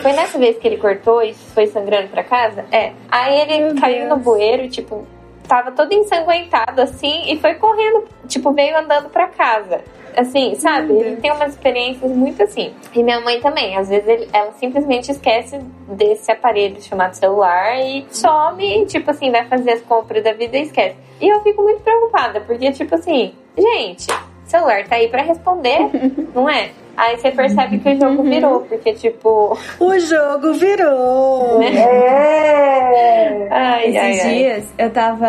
[0.01, 2.65] Foi nessa vez que ele cortou e foi sangrando pra casa?
[2.73, 2.93] É.
[3.11, 4.23] Aí ele Meu caiu no Deus.
[4.23, 5.07] bueiro, tipo,
[5.47, 9.81] tava todo ensanguentado assim e foi correndo, tipo, veio andando pra casa.
[10.17, 10.93] Assim, sabe?
[10.93, 12.73] Ele tem umas experiências muito assim.
[12.95, 13.77] E minha mãe também.
[13.77, 15.59] Às vezes ele- ela simplesmente esquece
[15.89, 20.57] desse aparelho chamado celular e some, e, tipo assim, vai fazer as compras da vida
[20.59, 20.97] e esquece.
[21.21, 24.07] E eu fico muito preocupada, porque, tipo assim, gente,
[24.45, 25.79] celular tá aí pra responder,
[26.35, 26.71] não é?
[26.95, 29.57] Aí você percebe que o jogo virou, porque, tipo.
[29.81, 31.63] O jogo virou.
[31.63, 33.49] É.
[33.51, 34.35] Ai, Esses ai, ai.
[34.35, 35.29] dias eu tava,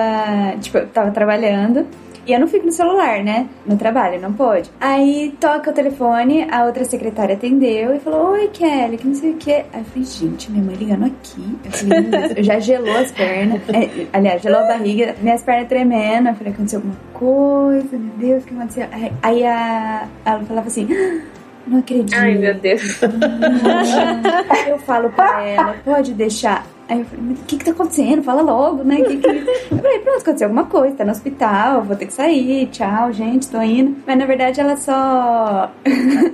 [0.59, 1.87] tipo, eu tava trabalhando
[2.25, 3.47] e eu não fico no celular, né?
[3.65, 4.69] No trabalho, não pode.
[4.79, 9.31] Aí toca o telefone, a outra secretária atendeu e falou: Oi, Kelly, que não sei
[9.31, 9.51] o que.
[9.51, 11.57] Aí eu falei: Gente, minha mãe ligando aqui.
[11.65, 13.61] Eu falei: já gelou as pernas.
[13.69, 16.29] É, aliás, gelou a barriga, minhas pernas tremendo.
[16.29, 18.87] Eu falei: Aconteceu alguma coisa, meu Deus, o que aconteceu?
[19.21, 21.21] Aí, a, ela falava assim: "Ah,
[21.67, 22.15] Não acredito.
[22.17, 22.99] Ai, meu Deus.
[24.67, 26.65] Eu falo pra ela, pode deixar.
[26.89, 28.23] Aí eu falei, mas o que que tá acontecendo?
[28.23, 28.97] Fala logo, né?
[29.01, 29.27] Que que...
[29.27, 33.47] Eu falei, pronto, aconteceu alguma coisa, tá no hospital, vou ter que sair, tchau, gente,
[33.49, 33.95] tô indo.
[34.05, 35.71] Mas na verdade ela só.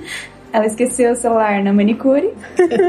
[0.51, 2.33] Ela esqueceu o celular na manicure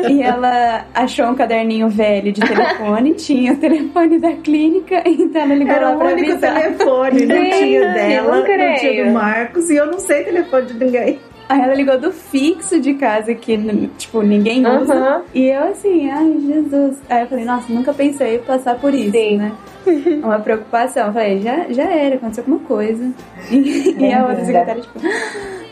[0.09, 5.55] e ela achou um caderninho velho de telefone, tinha o telefone da clínica, então ela
[5.55, 6.55] ligou Era lá o pra único avisar.
[6.55, 10.75] telefone, não tinha dela, não não tinha do Marcos e eu não sei telefone de
[10.83, 11.19] ninguém.
[11.51, 13.59] Aí ela ligou do fixo de casa que,
[13.99, 15.23] tipo, ninguém usa.
[15.35, 16.99] E eu assim, ai, Jesus.
[17.11, 19.39] Aí eu falei, nossa, nunca pensei em passar por isso, Sim.
[19.39, 19.53] né?
[20.23, 21.09] Uma preocupação.
[21.09, 23.11] Eu falei, já, já era, aconteceu alguma coisa.
[23.51, 25.01] E, e a outra secretária, tipo,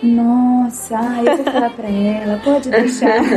[0.03, 3.19] nossa, ai, eu vou falar pra ela, pode deixar.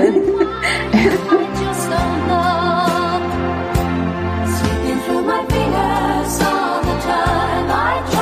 [4.47, 7.67] Slipping through my fingers all the time.
[7.69, 8.20] I try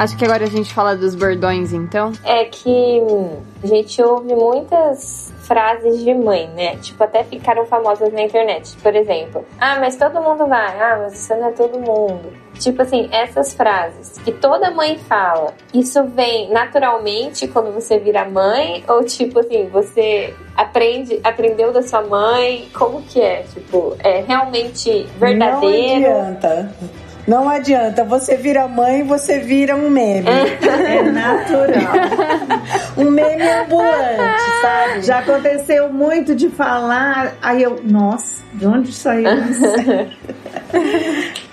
[0.00, 2.10] Acho que agora a gente fala dos bordões, então.
[2.24, 6.76] É que hum, a gente ouve muitas frases de mãe, né?
[6.76, 8.74] Tipo, até ficaram famosas na internet.
[8.82, 10.80] Por exemplo, ah, mas todo mundo vai.
[10.80, 12.32] Ah, mas isso não é todo mundo.
[12.58, 18.82] Tipo assim, essas frases que toda mãe fala, isso vem naturalmente quando você vira mãe?
[18.88, 22.70] Ou tipo assim, você aprende, aprendeu da sua mãe?
[22.72, 23.42] Como que é?
[23.52, 26.00] Tipo, é realmente verdadeiro?
[26.00, 26.74] Não adianta.
[27.26, 28.04] Não adianta.
[28.04, 30.28] Você vira mãe, você vira um meme.
[30.28, 31.92] É natural.
[32.96, 35.02] um meme ambulante, sabe?
[35.02, 39.64] Já aconteceu muito de falar, aí eu, nossa, de onde saiu isso?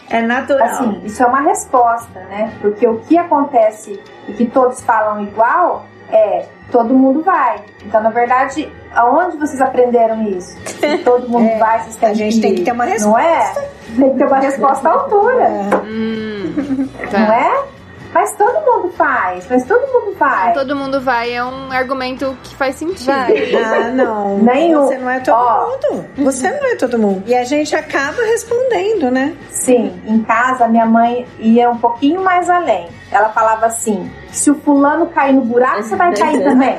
[0.09, 0.67] É natural.
[0.67, 2.53] Assim, isso é uma resposta, né?
[2.61, 7.57] Porque o que acontece e que todos falam igual é todo mundo vai.
[7.85, 10.57] Então, na verdade, aonde vocês aprenderam isso?
[10.65, 13.53] Se todo mundo É, vai, vocês têm a gente tem que ter uma Não é?
[13.95, 15.49] Tem que ter uma resposta à altura,
[15.85, 16.53] Hum,
[17.01, 17.35] não tá.
[17.35, 17.76] é?
[18.17, 20.51] Mas todo mundo faz, mas todo mundo vai.
[20.51, 23.11] Todo mundo vai é um argumento que faz sentido.
[23.11, 24.39] Ah, não.
[24.39, 24.87] Nenhum.
[24.87, 25.67] Você não é todo Ó.
[25.67, 26.05] mundo.
[26.17, 27.23] Você não é todo mundo.
[27.27, 29.35] E a gente acaba respondendo, né?
[29.51, 32.87] Sim, em casa minha mãe ia um pouquinho mais além.
[33.11, 36.75] Ela falava assim: se o fulano cair no buraco, você vai cair também.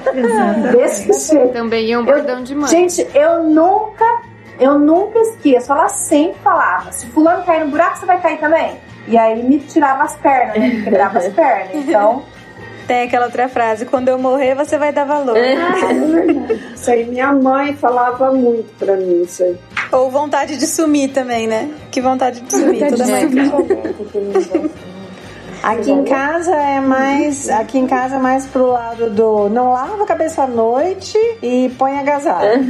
[0.72, 1.52] Desse jeito.
[1.52, 2.68] Também é um bordão de mãe.
[2.68, 4.22] Gente, eu nunca,
[4.58, 5.70] eu nunca esqueço.
[5.70, 8.87] Ela sempre falava: se fulano cair no buraco, você vai cair também.
[9.08, 10.68] E aí me tirava as pernas, né?
[10.68, 11.74] Me quebrava as pernas.
[11.74, 12.22] Então,
[12.88, 15.36] Tem aquela outra frase: quando eu morrer, você vai dar valor.
[16.74, 19.56] Isso aí minha mãe falava muito pra mim, isso aí.
[19.92, 21.70] Ou vontade de sumir também, né?
[21.90, 23.28] Que vontade de sumir, toda mãe.
[25.62, 27.48] Aqui em casa é mais.
[27.48, 31.68] Aqui em casa é mais pro lado do não lava a cabeça à noite e
[31.78, 32.64] põe agasalho.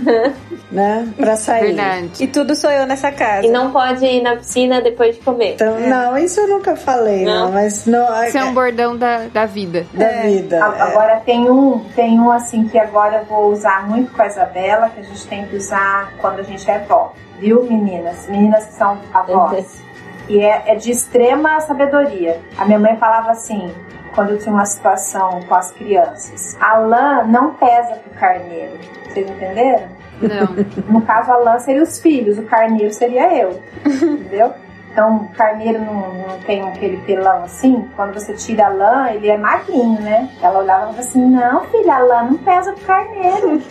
[0.70, 1.09] né?
[1.16, 1.74] Pra sair.
[1.74, 2.11] Verdade.
[2.22, 3.47] E tudo sou eu nessa casa.
[3.47, 5.55] E não pode ir na piscina depois de comer.
[5.55, 7.53] Então, não, isso eu nunca falei, não, Não?
[7.53, 9.86] mas não, Isso é um bordão da, da vida.
[9.95, 10.64] da vida.
[10.64, 10.82] a- é.
[10.82, 14.89] agora tem um, tem um assim que agora eu vou usar muito com a Isabela,
[14.91, 17.12] que a gente tem que usar quando a gente é vó.
[17.39, 18.26] Viu, meninas?
[18.28, 19.82] Meninas que são avós.
[20.29, 22.41] E é, é de extrema sabedoria.
[22.57, 23.72] A minha mãe falava assim,
[24.14, 28.79] quando eu tinha uma situação com as crianças: a lã não pesa pro carneiro.
[29.09, 29.89] Vocês entenderam?
[30.20, 30.93] Não.
[30.93, 33.62] No caso, a lã seria os filhos, o carneiro seria eu.
[33.87, 34.53] Entendeu?
[34.99, 37.88] Então, o carneiro não, não tem aquele pelão assim.
[37.94, 40.28] Quando você tira a lã, ele é magrinho, né?
[40.42, 43.62] Ela olhava e falava assim: Não, filha, a lã não pesa pro carneiro.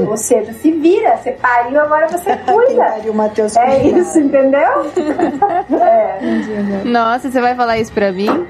[0.08, 3.12] Ou seja, se vira, você pariu, agora você cuida.
[3.12, 4.90] Matheus É isso, entendeu?
[5.78, 6.84] é.
[6.86, 8.46] Nossa, você vai falar isso pra mim?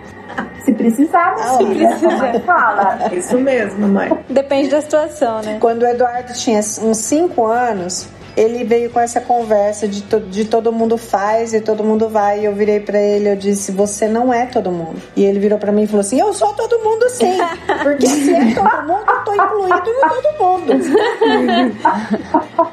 [0.61, 1.88] Se precisar, minha filha.
[1.88, 2.98] A mãe fala.
[3.12, 4.16] Isso mesmo, mãe.
[4.30, 5.59] Depende da situação, né?
[5.61, 10.45] Quando o Eduardo tinha uns 5 anos, ele veio com essa conversa de, to- de
[10.45, 12.41] todo mundo faz e todo mundo vai.
[12.41, 15.01] E eu virei pra ele, eu disse: Você não é todo mundo.
[15.16, 17.39] E ele virou pra mim e falou assim: Eu sou todo mundo sim.
[17.82, 20.72] Porque se é todo mundo, eu tô incluído em todo mundo.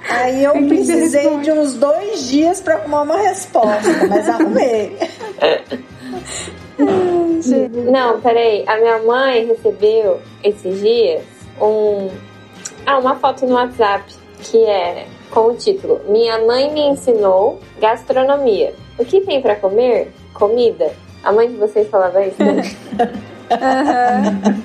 [0.10, 4.98] Aí eu precisei de uns dois dias pra arrumar uma resposta, mas arrumei.
[7.92, 8.64] Não, peraí.
[8.68, 11.22] A minha mãe recebeu esses dias
[11.62, 12.10] um.
[12.86, 14.04] Ah, uma foto no WhatsApp
[14.42, 18.74] que é com o título Minha mãe me ensinou gastronomia.
[18.98, 20.12] O que tem pra comer?
[20.34, 20.92] Comida.
[21.24, 22.38] A mãe de vocês falava isso?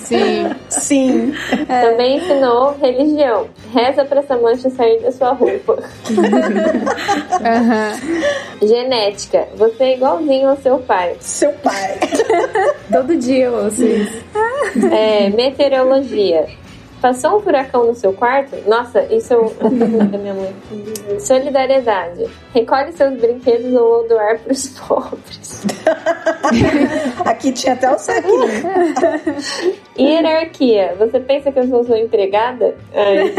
[0.00, 0.50] Sim.
[0.68, 1.34] Sim.
[1.66, 3.48] Também ensinou religião.
[3.72, 5.78] Reza pra essa mancha sair da sua roupa.
[7.44, 7.92] Aham.
[8.62, 9.46] Genética.
[9.56, 11.16] Você é igualzinho ao seu pai.
[11.20, 11.98] Seu pai.
[12.90, 14.24] Todo dia eu ouço isso.
[14.90, 16.46] É, meteorologia.
[17.01, 18.57] Passou um furacão no seu quarto?
[18.68, 19.55] Nossa, isso eu
[20.11, 20.55] da minha mãe.
[21.20, 22.26] Solidariedade.
[22.53, 25.64] Recolhe seus brinquedos ou doar pros pobres.
[27.24, 28.49] Aqui tinha até o saquinho.
[29.99, 30.94] Hierarquia.
[30.99, 32.74] Você pensa que eu sou sua empregada?
[32.94, 33.32] Ai,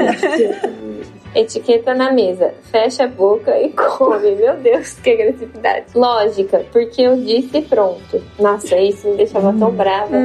[1.36, 2.54] Etiqueta na mesa.
[2.72, 4.36] Fecha a boca e come.
[4.36, 5.86] Meu Deus, que agressividade.
[5.94, 6.66] Lógica.
[6.72, 8.22] Porque eu disse e pronto.
[8.40, 10.18] Nossa, isso me deixava tão brava.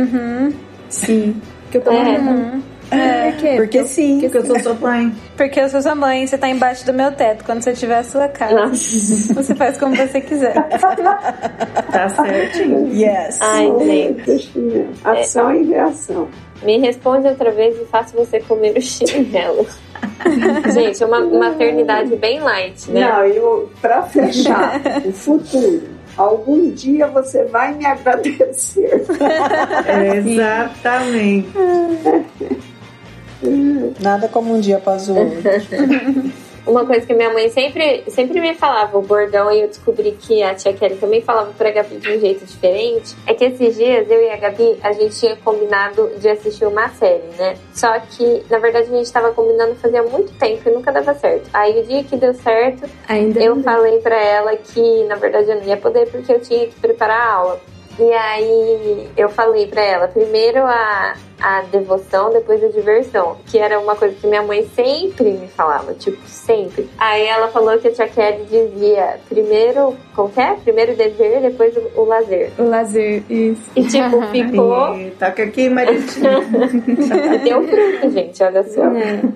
[0.89, 1.41] Sim.
[1.71, 2.65] Que eu tô É.
[2.91, 3.55] É, por quê?
[3.57, 4.21] Porque sim.
[4.21, 5.15] Porque eu sou sua mãe.
[5.37, 7.45] Porque eu sou sua mãe, você tá embaixo do meu teto.
[7.45, 9.35] Quando você tiver a sua casa, Nossa.
[9.35, 10.55] você faz como você quiser.
[11.91, 12.93] Tá certinho.
[12.93, 13.39] Yes.
[13.41, 14.51] Ai, gente.
[15.05, 16.29] Ação e reação.
[16.63, 19.67] Me responde outra vez e faço você comer o chinelo.
[20.73, 23.01] Gente, é uma maternidade bem light, né?
[23.01, 25.83] Não, eu, pra fechar o futuro,
[26.17, 29.05] algum dia você vai me agradecer.
[30.17, 31.49] Exatamente.
[34.01, 35.43] Nada como um dia após o outro.
[36.67, 40.43] uma coisa que minha mãe sempre, sempre me falava, o bordão, e eu descobri que
[40.43, 44.11] a tia Kelly também falava pra Gabi de um jeito diferente, é que esses dias
[44.11, 47.57] eu e a Gabi, a gente tinha combinado de assistir uma série, né?
[47.73, 51.49] Só que, na verdade, a gente tava combinando fazia muito tempo e nunca dava certo.
[51.53, 55.51] Aí o dia que deu certo, Ainda eu não falei pra ela que, na verdade,
[55.51, 57.61] eu não ia poder porque eu tinha que preparar a aula.
[57.99, 63.79] E aí eu falei pra ela, primeiro a, a devoção, depois a diversão, que era
[63.79, 66.89] uma coisa que minha mãe sempre me falava, tipo, sempre.
[66.99, 69.97] Aí ela falou que a tia Kelly dizia, primeiro,
[70.33, 70.55] que é?
[70.55, 72.53] Primeiro o dever, depois o, o lazer.
[72.59, 73.63] O lazer, isso.
[73.77, 74.97] E tipo, ficou...
[74.97, 76.41] E toca aqui, Maritinha.
[77.45, 78.83] Deu fruto, gente, olha só.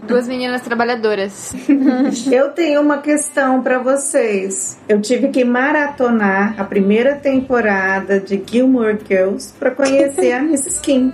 [0.06, 1.52] Duas meninas trabalhadoras.
[2.30, 4.78] Eu tenho uma questão pra vocês.
[4.88, 10.80] Eu tive que maratonar a primeira temporada de Gilmore Girls pra conhecer a Mrs.
[10.80, 11.10] Kim.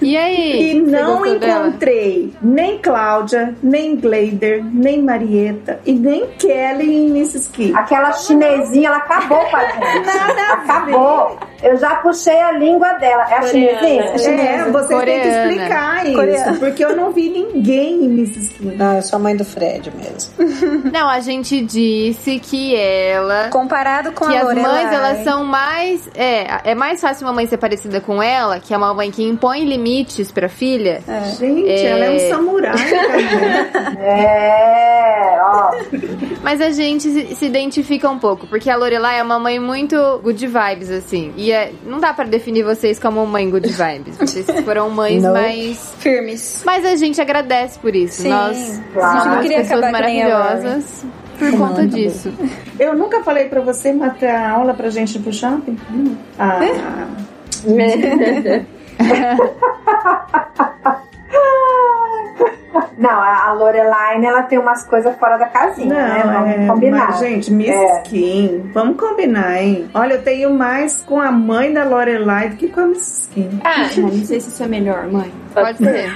[0.00, 0.70] E aí?
[0.72, 1.68] E não gostou dela?
[1.68, 7.48] encontrei nem Cláudia, nem Glader, nem Marieta e nem Kelly em Mrs.
[7.50, 7.74] Kim.
[7.74, 10.06] Aquela chinesinha, ela acabou com a gente.
[10.06, 11.38] Nada Acabou.
[11.62, 13.22] Eu já puxei a língua dela.
[13.30, 13.48] É a Coreana.
[13.78, 14.02] chinesinha?
[14.02, 14.72] É É, chinesa.
[14.72, 16.56] você tem que explicar isso, Coreana.
[16.58, 18.50] porque eu não vi ninguém em Mrs.
[18.54, 18.74] Kim.
[18.76, 20.32] Não, eu sou a mãe do Fred mesmo.
[20.92, 23.48] Não, a gente disse que ela.
[23.50, 24.84] Comparado com que a as Lorelai.
[24.84, 26.08] mães, elas são mais.
[26.14, 29.21] É, é mais fácil uma mãe ser parecida com ela, que é uma mãe que
[29.28, 31.00] impõe limites pra filha.
[31.38, 31.84] Gente, É.
[31.86, 33.96] ela é um samurai também.
[34.04, 35.70] É, ó.
[36.42, 40.44] Mas a gente se, identifica um pouco, porque a Lorelai é uma mãe muito good
[40.46, 41.32] vibes, assim.
[41.36, 44.16] E é- não dá pra definir vocês como mãe good vibes.
[44.18, 45.32] Vocês foram mães Não.
[45.32, 45.94] mais.
[45.98, 46.62] Firmes.
[46.64, 48.22] Mas a gente agradece por isso.
[48.22, 48.28] Sim.
[48.30, 49.22] Nós Claro.
[49.22, 51.04] somos pessoas maravilhosas
[51.38, 52.32] por conta disso.
[52.78, 55.78] Eu nunca falei pra você matar a aula pra gente ir pro shopping?
[56.38, 56.58] Ah,
[62.96, 66.22] Não, a Lorelaine, ela tem umas coisas fora da casinha, né?
[66.24, 67.06] não, Vamos é, combinar.
[67.08, 67.72] mas, gente, Mrs.
[67.74, 68.00] É.
[68.02, 69.90] Kim, vamos combinar, hein?
[69.92, 73.28] Olha, eu tenho mais com a mãe da Lorelai do que com a Mrs.
[73.30, 73.60] Kim.
[73.64, 75.32] Ah, Não sei se isso é melhor, mãe.
[75.52, 76.12] Pode ser.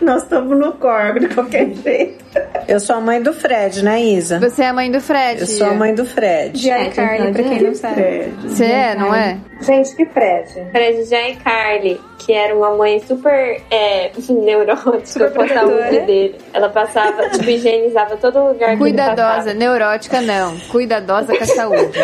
[0.00, 2.24] Nós estamos no corpo, de qualquer jeito.
[2.68, 4.38] Eu sou a mãe do Fred, né, Isa?
[4.38, 5.40] Você é a mãe do Fred.
[5.40, 6.56] Eu sou a mãe do Fred.
[6.58, 8.32] Já é Carly, pra quem não sabe.
[8.42, 9.38] Você é, não é?
[9.60, 10.70] Gente, que Fred.
[10.70, 16.00] Fred já e Carly, que era uma mãe super é, neurótica Super com a saúde
[16.06, 16.38] dele.
[16.52, 20.56] Ela passava, tipo, higienizava todo lugar Cuidadosa, neurótica não.
[20.70, 21.98] Cuidadosa com a saúde.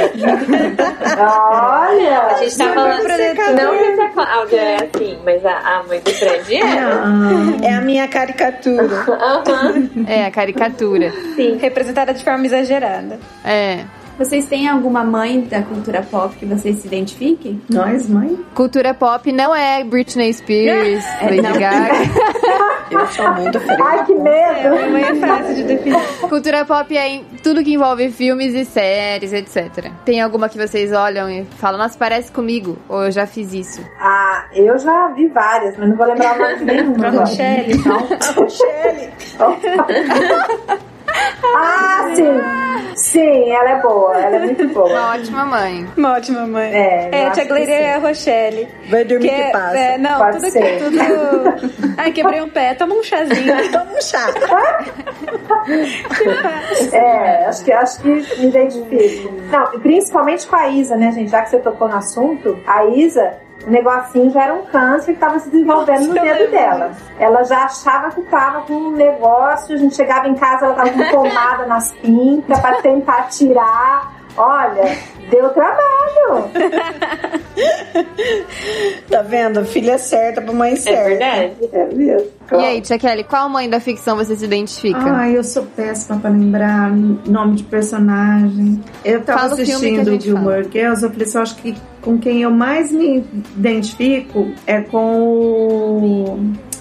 [1.18, 2.20] Olha!
[2.22, 3.06] A gente tá falando.
[3.56, 6.64] Não que a Cláudia é assim, mas a, a mãe do Fred é.
[6.64, 7.64] Não.
[7.66, 8.84] É a minha caricatura.
[9.20, 11.10] Aham, É, a caricatura.
[11.34, 11.56] sim.
[11.58, 13.18] Representada de forma exagerada.
[13.44, 13.80] É.
[14.18, 17.60] Vocês têm alguma mãe da cultura pop que vocês se identifiquem?
[17.68, 18.42] Nós, mãe?
[18.54, 21.92] Cultura pop não é Britney Spears, Lady Gaga.
[22.90, 23.60] Eu sou mãe do.
[23.84, 24.70] Ai, que medo!
[24.70, 26.00] Minha mãe é fácil de definir.
[26.20, 29.90] Cultura pop é em tudo que envolve filmes e séries, etc.
[30.04, 33.84] Tem alguma que vocês olham e falam, nossa, parece comigo, ou eu já fiz isso.
[34.00, 37.08] Ah, eu já vi várias, mas não vou lembrar o nome de nenhuma.
[37.08, 37.24] Agora.
[37.24, 37.74] Rochelle.
[41.56, 42.40] Ah, sim!
[42.94, 44.88] Sim, ela é boa, ela é muito boa.
[44.88, 45.86] Uma ótima mãe.
[45.96, 46.72] Uma ótima mãe.
[46.74, 47.70] É, É, tia que sim.
[47.70, 48.68] é a Rochelle.
[48.88, 49.78] Vai dormir que, é- passa.
[49.78, 50.78] é, não, Pode tudo, ser.
[50.78, 50.96] tudo.
[51.98, 53.54] Ai, quebrei um pé, toma um chazinho.
[53.70, 54.26] Toma um chá.
[56.92, 59.32] É, acho que, acho que me identifico.
[59.50, 61.30] Não, principalmente com a Isa, né, gente?
[61.30, 63.34] Já que você tocou no assunto, a Isa,
[63.64, 66.92] o negocinho já era um câncer que estava se desenvolvendo no dedo dela.
[67.18, 70.90] Ela já achava que estava com um negócio, a gente chegava em casa, ela estava
[70.90, 74.15] com pomada nas pintas para tentar tirar.
[74.37, 74.97] Olha,
[75.30, 76.51] deu trabalho.
[79.11, 79.64] Tá vendo?
[79.64, 81.09] Filha certa pra mãe É certa.
[81.09, 81.55] verdade.
[81.72, 82.28] É mesmo.
[82.53, 84.99] E aí, Tia Kelly, qual mãe da ficção você se identifica?
[84.99, 88.82] Ai, eu sou péssima pra lembrar nome de personagem.
[89.05, 92.51] Eu tava Fala assistindo Gilmore Girls, eu falei assim, eu acho que com quem eu
[92.51, 93.24] mais me
[93.57, 96.39] identifico é com o,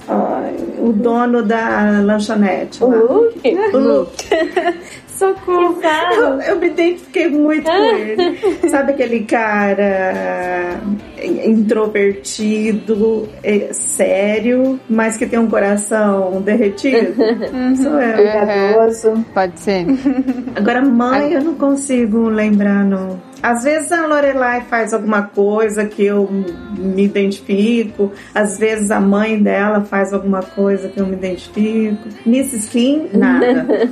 [0.10, 2.84] ai, o dono da lanchonete.
[2.84, 3.58] Luke?
[3.74, 4.28] O Luke.
[5.18, 5.80] Socorro.
[6.14, 8.70] Eu, eu me identifiquei muito com ele.
[8.70, 10.80] Sabe aquele cara
[11.24, 17.14] introvertido, é, sério, mas que tem um coração derretido?
[17.82, 18.16] Sou eu.
[18.16, 19.26] Cuidadoso.
[19.34, 19.86] Pode ser.
[20.56, 23.20] Agora, mãe, eu não consigo lembrar, não.
[23.46, 26.28] Às vezes a Lorelai faz alguma coisa que eu
[26.76, 32.10] me identifico, às vezes a mãe dela faz alguma coisa que eu me identifico.
[32.26, 32.68] Mrs.
[32.72, 33.68] Kim, nada.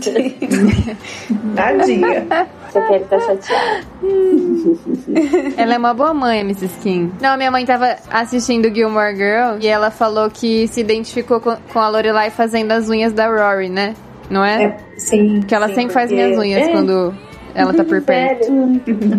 [1.55, 2.25] Tadinha.
[2.67, 3.83] Você quer tá chateada.
[5.55, 6.79] Ela é uma boa mãe, Mrs.
[6.81, 7.11] Kim.
[7.21, 11.89] Não, minha mãe tava assistindo Gilmore Girl e ela falou que se identificou com, a
[11.89, 13.93] Lorelai fazendo as unhas da Rory, né?
[14.31, 14.63] não é?
[14.63, 15.41] É, sim.
[15.41, 17.13] que ela sim, sempre faz porque- minhas unhas É, quando
[17.55, 18.51] ela tá por perto.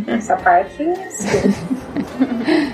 [0.07, 1.55] Essa parte, sim.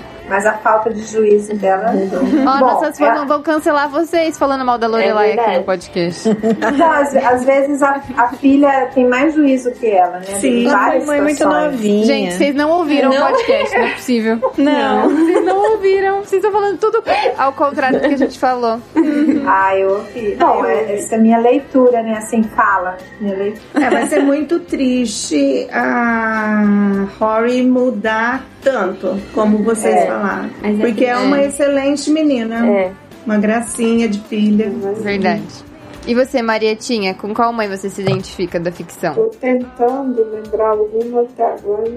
[0.31, 1.91] Mas a falta de juízo dela.
[1.93, 5.57] Ó, Bom, nossas fãs é- não vão cancelar vocês falando mal da Lorelai aqui verdade.
[5.59, 6.29] no podcast.
[6.29, 10.39] Então, às, às vezes a, a filha tem mais juízo que ela, né?
[10.39, 11.71] Sim, várias mãe muito situações.
[11.73, 12.05] novinha.
[12.05, 14.39] Gente, vocês não ouviram o podcast, não é possível.
[14.57, 15.09] Não.
[15.09, 16.19] Vocês não ouviram.
[16.19, 17.03] Vocês estão falando tudo
[17.37, 18.79] ao contrário do que a gente falou.
[19.45, 20.35] Ah, eu ouvi.
[20.39, 22.13] Bom, é, essa é a minha leitura, né?
[22.17, 22.97] Assim, fala.
[23.19, 23.85] Minha leitura.
[23.85, 26.63] É, vai ser muito triste a
[27.19, 30.05] Rory mudar tanto, como vocês É.
[30.07, 30.49] falaram.
[30.63, 31.47] É Porque é que- uma é.
[31.47, 32.67] excelente menina.
[32.67, 32.91] É.
[33.25, 34.71] Uma gracinha de filha.
[35.01, 35.41] Verdade.
[36.07, 39.13] E você, Marietinha, com qual mãe você se identifica da ficção?
[39.13, 41.91] Tô tentando lembrar alguma até agora.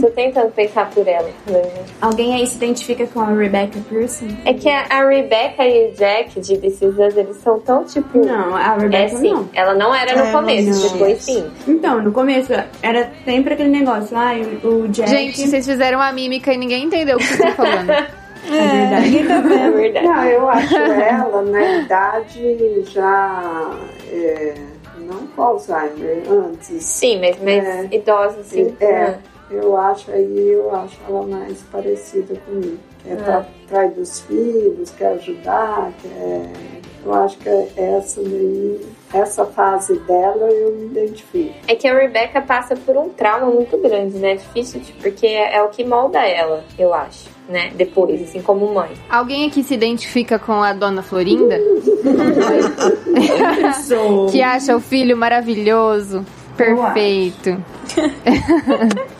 [0.00, 1.28] Tô tentando pensar por ela.
[1.48, 1.60] né?
[2.00, 4.28] Alguém aí se identifica com a Rebecca Pearson?
[4.44, 7.84] É que a, a Rebecca e o Jack de This Is Us, eles são tão
[7.84, 8.24] tipo.
[8.24, 9.48] Não, a É Rebecca sim, não.
[9.52, 10.92] ela não era no É, começo, não.
[10.92, 11.50] depois sim.
[11.66, 14.32] Então, no começo era sempre aquele negócio, ah,
[14.64, 15.10] o Jack.
[15.10, 17.90] Gente, vocês fizeram a mímica e ninguém entendeu o que vocês estão falando.
[18.48, 19.18] É verdade.
[19.54, 20.06] É verdade.
[20.06, 23.70] Não, eu acho ela na idade já.
[24.10, 24.54] É,
[24.98, 26.84] não com Alzheimer, antes.
[26.84, 27.88] Sim, mas mais É.
[27.92, 28.74] idosa, assim.
[28.80, 29.14] É,
[29.50, 32.78] eu acho aí, eu acho ela mais parecida comigo.
[33.06, 36.52] É, tá atrás dos filhos, quer ajudar, quer.
[37.04, 38.80] Eu acho que essa daí,
[39.14, 41.54] essa fase dela eu me identifico.
[41.66, 44.34] É que a Rebecca passa por um trauma muito grande, né?
[44.34, 47.72] Difícil, tipo, porque é, é o que molda ela, eu acho, né?
[47.74, 48.90] Depois, assim, como mãe.
[49.08, 51.58] Alguém aqui se identifica com a dona Florinda?
[54.30, 56.24] Que acha o filho maravilhoso,
[56.56, 57.62] perfeito.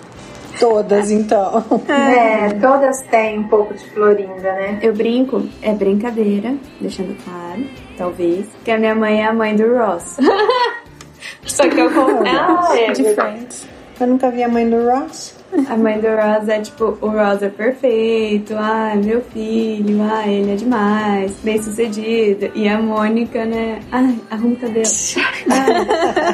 [0.61, 1.65] Todas, então.
[1.89, 4.79] É, todas têm um pouco de Florinda, né?
[4.83, 7.65] Eu brinco, é brincadeira, deixando claro,
[7.97, 10.19] talvez, que a minha mãe é a mãe do Ross.
[11.47, 11.91] Só que eu.
[12.27, 12.93] Ah, é.
[12.93, 13.67] De Friends.
[13.99, 15.35] Eu nunca vi a mãe do Ross.
[15.69, 20.53] A mãe do Ross é tipo, o Ross é perfeito, ai, meu filho, ai, ele
[20.53, 22.53] é demais, bem sucedido.
[22.55, 24.85] E a Mônica, né, ai, arruma o cabelo.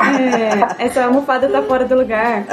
[0.00, 2.44] Ai, é, essa almofada tá fora do lugar.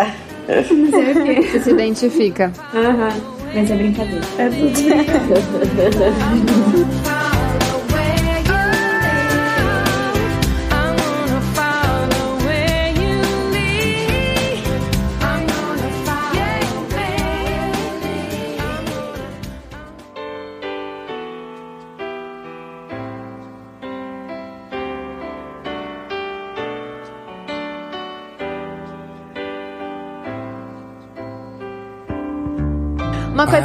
[0.48, 1.41] Não sei o quê.
[1.48, 2.52] Você se identifica.
[2.74, 3.10] Aham,
[3.54, 4.26] mas é brincadeira.
[4.38, 4.80] É tudo
[7.08, 7.23] Uma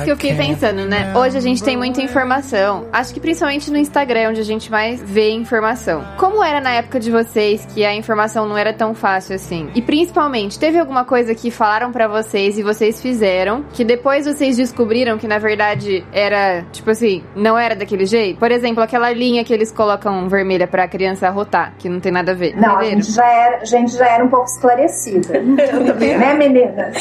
[0.09, 1.13] que eu fiquei pensando, né?
[1.15, 2.87] Hoje a gente tem muita informação.
[2.91, 6.03] Acho que principalmente no Instagram, onde a gente mais vê informação.
[6.17, 9.69] Como era na época de vocês que a informação não era tão fácil assim?
[9.75, 14.57] E principalmente, teve alguma coisa que falaram pra vocês e vocês fizeram que depois vocês
[14.57, 18.39] descobriram que na verdade era, tipo assim, não era daquele jeito?
[18.39, 22.33] Por exemplo, aquela linha que eles colocam vermelha pra criança arrotar, que não tem nada
[22.33, 22.57] a ver.
[22.57, 25.39] Não, a gente já era, a gente já era um pouco esclarecida.
[25.43, 26.97] né, meninas?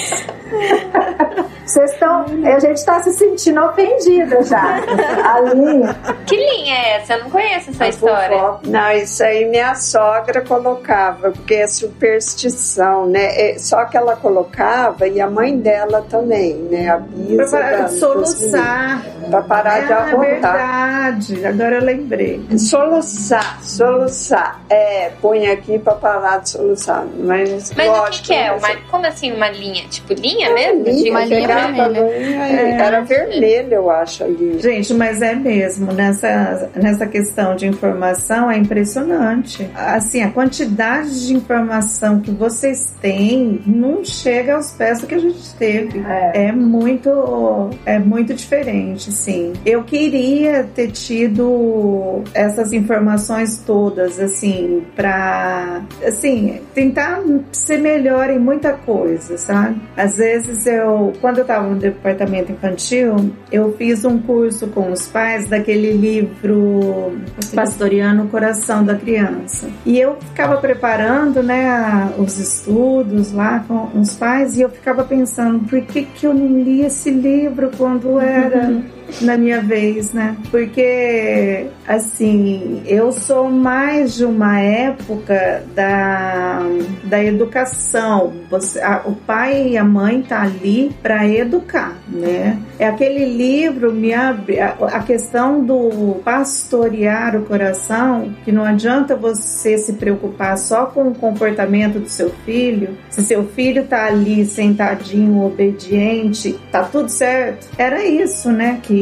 [1.68, 2.26] Vocês estão.
[2.46, 4.80] A gente tá se sentindo ofendida já.
[5.24, 5.96] A linha.
[6.26, 7.14] Que linha é essa?
[7.14, 8.38] Eu não conheço essa história.
[8.38, 13.52] Vovó- Não, isso aí minha sogra colocava, porque é superstição, né?
[13.52, 16.90] É, só que ela colocava e a mãe dela também, né?
[16.90, 17.38] A Bisa.
[17.38, 19.06] Pra parar da- de soluçar.
[19.30, 20.20] Pra parar de Ah, arrotar.
[20.22, 21.46] verdade.
[21.46, 22.42] Agora eu lembrei.
[22.58, 24.62] Soluçar, soluçar.
[24.70, 27.06] É, põe aqui pra parar de soluçar.
[27.18, 28.52] Mas, Mas o que, que é?
[28.60, 29.86] mas- Uma, como assim uma linha?
[29.90, 30.84] Tipo linha mesmo?
[30.84, 31.84] Linha, De- Uma linha vermelha.
[31.84, 34.60] a linha e Era vermelha, eu acho, ali.
[34.60, 39.70] Gente, mas é mesmo, nessa, nessa questão de informação é impressionante.
[39.76, 45.20] Assim, a quantidade de informação que vocês têm não chega aos pés do que a
[45.20, 46.00] gente teve.
[46.00, 46.48] É.
[46.48, 49.54] É muito, é muito diferente, sim.
[49.66, 57.22] Eu queria ter tido essas informações todas, assim, pra, assim, tentar
[57.52, 59.82] ser melhor em muita coisa, sabe?
[59.96, 65.08] Às vezes eu, quando eu tava no departamento infantil, eu fiz um curso com os
[65.08, 67.18] pais daquele livro
[67.56, 69.70] Pastoriano Coração da Criança.
[69.86, 75.60] E eu ficava preparando, né, os estudos lá com os pais e eu ficava pensando,
[75.60, 78.82] por que que eu não li esse livro quando era
[79.22, 80.36] na minha vez, né?
[80.52, 86.62] Porque, assim, eu sou mais de uma época da,
[87.04, 88.34] da educação.
[88.50, 92.58] Você, a- o pai e a mãe tá ali para educar, né?
[92.80, 99.16] É aquele livro me abre a, a questão do pastorear o coração, que não adianta
[99.16, 102.98] você se preocupar só com o comportamento do seu filho.
[103.10, 107.68] Se seu filho tá ali sentadinho, obediente, tá tudo certo.
[107.78, 108.80] Era isso, né?
[108.84, 108.97] Que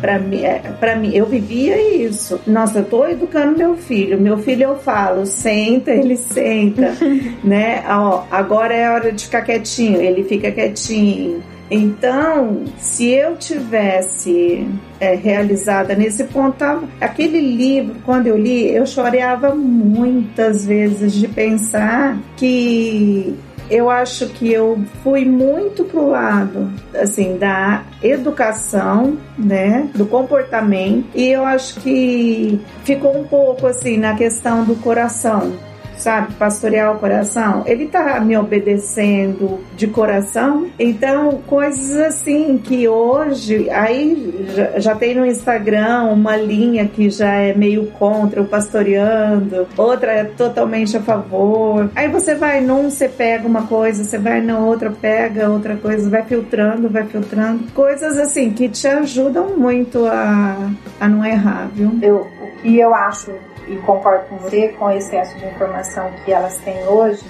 [0.00, 0.42] para mim,
[0.78, 2.40] para mim, eu vivia isso.
[2.46, 4.20] Nossa, eu tô educando meu filho.
[4.20, 6.94] Meu filho eu falo, senta, ele senta,
[7.42, 7.84] né?
[7.88, 11.42] Ó, agora é hora de ficar quietinho, ele fica quietinho.
[11.70, 14.66] Então, se eu tivesse
[14.98, 16.64] é, realizada nesse ponto,
[16.98, 23.36] aquele livro, quando eu li, eu choreava muitas vezes de pensar que
[23.70, 31.28] eu acho que eu fui muito pro lado assim da educação, né, do comportamento, e
[31.28, 35.52] eu acho que ficou um pouco assim na questão do coração,
[35.98, 40.66] sabe, pastorear o coração, ele tá me obedecendo de coração.
[40.78, 47.32] Então, coisas assim que hoje, aí já, já tem no Instagram uma linha que já
[47.32, 51.90] é meio contra o pastoreando, outra é totalmente a favor.
[51.94, 56.08] Aí você vai num, você pega uma coisa, você vai na outra, pega outra coisa,
[56.08, 57.64] vai filtrando, vai filtrando.
[57.72, 60.70] Coisas assim que te ajudam muito a,
[61.00, 61.98] a não errar, viu?
[62.02, 62.26] Eu,
[62.62, 63.32] que eu acho
[63.68, 67.24] e concordo com você com o excesso de informação que elas têm hoje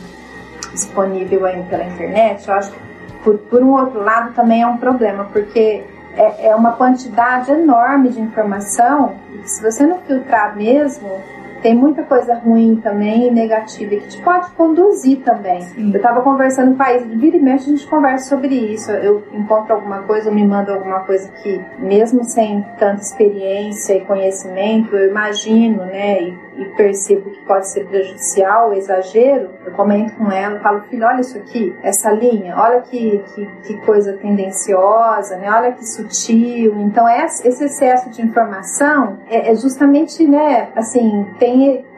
[0.72, 2.78] disponível aí pela internet, eu acho que
[3.24, 5.84] por, por um outro lado também é um problema, porque
[6.14, 11.20] é, é uma quantidade enorme de informação que se você não filtrar mesmo,
[11.62, 15.60] tem muita coisa ruim também e negativa que te pode conduzir também.
[15.62, 15.92] Sim.
[15.92, 18.90] Eu tava conversando com a Isa, vira e mexe a gente conversa sobre isso.
[18.92, 24.04] Eu encontro alguma coisa, eu me mando alguma coisa que, mesmo sem tanta experiência e
[24.04, 29.50] conhecimento, eu imagino, né, e, e percebo que pode ser prejudicial, exagero.
[29.64, 33.86] Eu comento com ela, falo, filho, olha isso aqui, essa linha, olha que, que, que
[33.86, 36.74] coisa tendenciosa, né, olha que sutil.
[36.80, 41.47] Então, esse esse excesso de informação é, é justamente, né, assim, tem,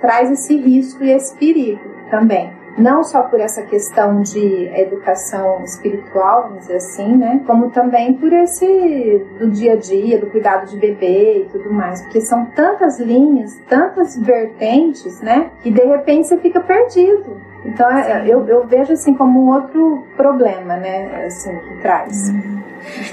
[0.01, 1.80] traz esse risco e esse perigo
[2.11, 8.14] também não só por essa questão de educação espiritual, vamos dizer assim, né, como também
[8.14, 12.46] por esse do dia a dia, do cuidado de bebê e tudo mais, porque são
[12.46, 17.36] tantas linhas, tantas vertentes, né, que de repente você fica perdido.
[17.64, 22.30] Então é- eu, eu vejo assim como um outro problema, né, assim que traz.
[22.30, 22.32] Essa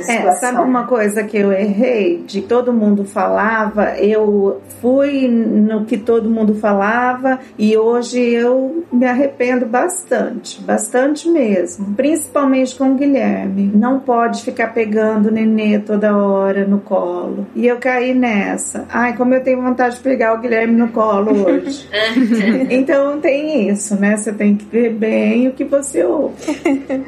[0.08, 2.24] É, sabe uma coisa que eu errei?
[2.26, 9.06] De todo mundo falava, eu fui no que todo mundo falava e hoje eu me
[9.06, 11.94] arrependo bastante, bastante mesmo.
[11.96, 13.72] Principalmente com o Guilherme.
[13.74, 17.48] Não pode ficar pegando o nenê toda hora no colo.
[17.56, 18.86] E eu caí nessa.
[18.90, 21.90] Ai, como eu tenho vontade de pegar o Guilherme no colo hoje.
[22.70, 24.16] então tem isso, né?
[24.16, 26.36] Você tem que ver bem o que você ouve.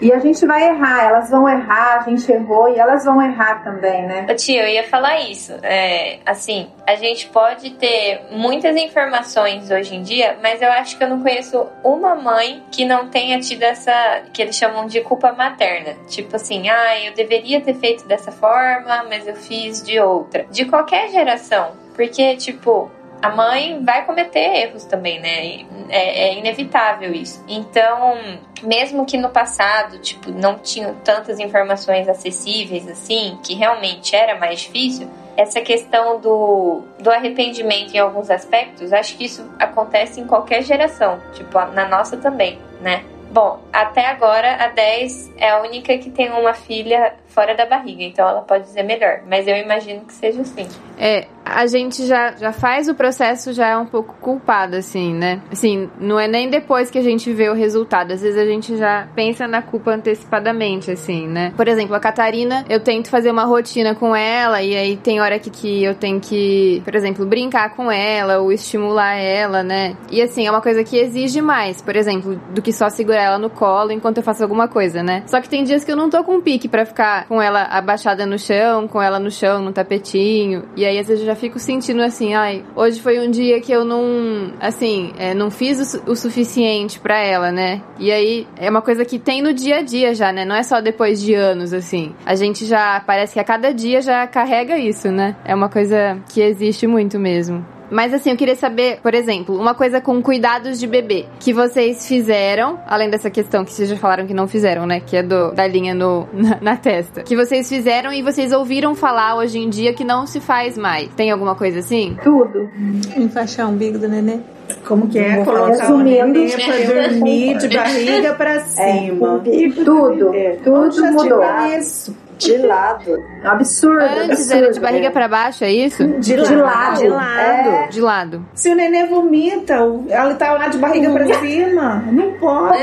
[0.01, 3.63] E a gente vai errar, elas vão errar, a gente errou e elas vão errar
[3.63, 4.25] também, né?
[4.29, 5.53] Ô, Tia, eu ia falar isso.
[5.61, 11.03] É, assim, a gente pode ter muitas informações hoje em dia, mas eu acho que
[11.03, 15.31] eu não conheço uma mãe que não tenha tido essa, que eles chamam de culpa
[15.31, 15.95] materna.
[16.07, 20.45] Tipo assim, ah, eu deveria ter feito dessa forma, mas eu fiz de outra.
[20.49, 21.73] De qualquer geração.
[21.95, 22.89] Porque, tipo,
[23.21, 25.65] a mãe vai cometer erros também, né?
[25.89, 27.43] É, é inevitável isso.
[27.47, 28.17] Então,
[28.63, 34.61] mesmo que no passado, tipo, não tinham tantas informações acessíveis assim, que realmente era mais
[34.61, 40.63] difícil, essa questão do, do arrependimento em alguns aspectos, acho que isso acontece em qualquer
[40.63, 43.03] geração, tipo, na nossa também, né?
[43.31, 48.03] Bom, até agora a 10 é a única que tem uma filha fora da barriga,
[48.03, 50.67] então ela pode dizer melhor, mas eu imagino que seja assim.
[50.97, 55.41] É, a gente já, já faz o processo já é um pouco culpado, assim, né?
[55.51, 58.11] Assim, não é nem depois que a gente vê o resultado.
[58.11, 61.53] Às vezes a gente já pensa na culpa antecipadamente, assim, né?
[61.55, 65.39] Por exemplo, a Catarina, eu tento fazer uma rotina com ela, e aí tem hora
[65.39, 69.95] que, que eu tenho que, por exemplo, brincar com ela ou estimular ela, né?
[70.11, 73.39] E assim, é uma coisa que exige mais, por exemplo, do que só segurar ela
[73.39, 75.23] no colo enquanto eu faço alguma coisa, né?
[75.25, 78.25] Só que tem dias que eu não tô com pique pra ficar com ela abaixada
[78.25, 80.63] no chão, com ela no chão, no tapetinho.
[80.75, 83.71] E aí, às vezes, eu já fico sentindo assim, ai, hoje foi um dia que
[83.71, 87.81] eu não, assim, é, não fiz o, o suficiente pra ela, né?
[87.97, 90.45] E aí, é uma coisa que tem no dia a dia já, né?
[90.45, 92.13] Não é só depois de anos, assim.
[92.25, 95.35] A gente já, parece que a cada dia já carrega isso, né?
[95.43, 97.65] É uma coisa que existe muito mesmo.
[97.91, 102.07] Mas assim, eu queria saber, por exemplo, uma coisa com cuidados de bebê que vocês
[102.07, 104.99] fizeram, além dessa questão que vocês já falaram que não fizeram, né?
[104.99, 107.23] Que é do, da linha no, na, na testa.
[107.23, 111.09] Que vocês fizeram e vocês ouviram falar hoje em dia que não se faz mais.
[111.15, 112.17] Tem alguma coisa assim?
[112.23, 112.69] Tudo.
[113.15, 114.39] Enfaixar o umbigo do nenê.
[114.85, 115.43] Como que é?
[115.43, 116.39] Colocar o resumindo.
[116.39, 119.41] neném pra dormir de barriga pra cima.
[119.83, 120.31] Tudo.
[120.63, 121.41] Tudo Já mudou.
[121.41, 122.28] tive Isso.
[122.39, 123.23] De lado.
[123.43, 124.01] É absurdo.
[124.03, 124.63] Antes absurdo.
[124.63, 126.07] era de barriga pra baixo, é isso?
[126.07, 126.59] De De lado.
[126.59, 126.97] lado.
[126.99, 127.89] De lado.
[127.89, 128.45] De lado.
[128.53, 129.75] Se o neném vomita,
[130.09, 132.03] ela tá lá de barriga pra cima.
[132.11, 132.77] Não pode.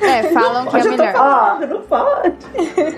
[0.00, 1.12] É, falam que é Eu já tô melhor.
[1.14, 2.34] falando, não pode.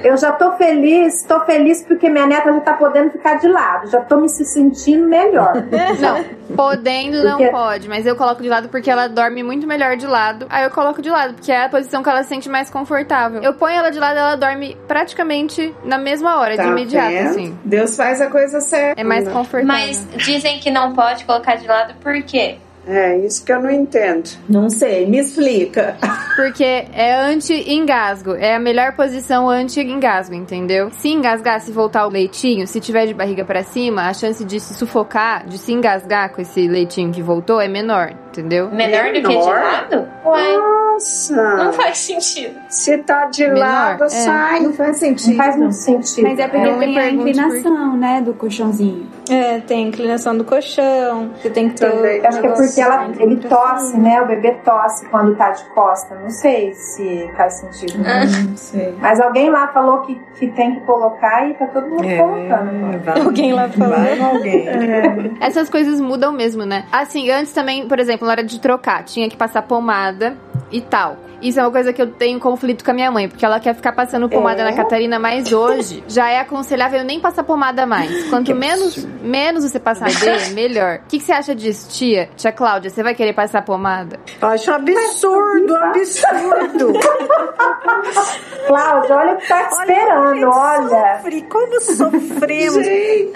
[0.04, 3.88] Eu já tô feliz, tô feliz porque minha neta já tá podendo ficar de lado.
[3.88, 5.52] Já tô me se sentindo melhor.
[6.00, 6.24] Não,
[6.56, 10.06] podendo não Porque- pode, mas eu coloco de lado porque ela dorme muito melhor de
[10.06, 10.46] lado.
[10.48, 13.42] Aí eu coloco de lado, porque é a posição que ela se sente mais confortável.
[13.42, 17.28] Eu ponho ela de lado, ela dorme praticamente na mesma hora, de Tá imediato, vendo?
[17.30, 17.58] assim.
[17.64, 19.00] Deus faz a coisa certa.
[19.00, 19.66] É mais confortável.
[19.66, 22.56] Mas dizem que não pode colocar de lado por quê?
[22.88, 24.30] É isso que eu não entendo.
[24.48, 25.96] Não sei, me explica.
[26.36, 28.34] Porque é anti-engasgo.
[28.34, 30.88] É a melhor posição anti-engasgo, entendeu?
[30.92, 34.58] Se engasgar, se voltar o leitinho, se tiver de barriga pra cima, a chance de
[34.60, 38.70] se sufocar, de se engasgar com esse leitinho que voltou é menor, entendeu?
[38.70, 39.54] Menor, do que de Menor?
[39.54, 40.08] lado?
[40.24, 41.56] Ué, Nossa!
[41.56, 42.54] não faz sentido.
[42.68, 44.08] Se tá de Menor, lado, é.
[44.08, 44.60] sai.
[44.60, 45.36] Não faz Não sentido.
[45.36, 46.22] faz muito sentido.
[46.28, 49.06] Mas é porque Não me tem a inclinação, né, do colchãozinho.
[49.28, 51.30] É, tem inclinação do colchão.
[51.40, 51.90] Você tem que ter.
[51.90, 52.24] Também.
[52.26, 54.20] acho que é porque ela, negócio ele tosse, né?
[54.22, 56.14] O bebê tosse quando tá de costa.
[56.14, 57.98] Não sei se faz sentido.
[58.02, 58.94] Não sei.
[59.00, 63.04] Mas alguém lá falou que, que tem que colocar e tá todo mundo É, colocando.
[63.04, 63.94] vai- Alguém lá falou.
[64.34, 64.68] Alguém.
[65.40, 66.84] Essas coisas mudam mesmo, né?
[66.92, 70.36] Assim, antes também, por exemplo, na hora de trocar, tinha que passar pomada
[70.70, 71.16] e tal.
[71.40, 73.74] Isso é uma coisa que eu tenho conflito com a minha mãe, porque ela quer
[73.74, 78.28] ficar passando pomada na Catarina, mas hoje já é aconselhável nem passar pomada mais.
[78.28, 81.00] Quanto menos, menos você passar bebê, melhor.
[81.04, 82.28] O que, que você acha disso, tia?
[82.36, 84.18] Tia Cláudia, você vai querer passar pomada?
[84.40, 86.92] Eu acho um absurdo, um absurdo.
[88.66, 91.16] Cláudia, olha o que tá te esperando, olha.
[91.18, 92.86] Sofre, como sofremos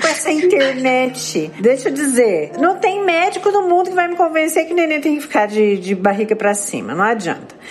[0.01, 1.53] com essa internet.
[1.61, 5.01] Deixa eu dizer, não tem médico no mundo que vai me convencer que o neném
[5.01, 7.22] tem que ficar de, de barriga pra cima, não adianta.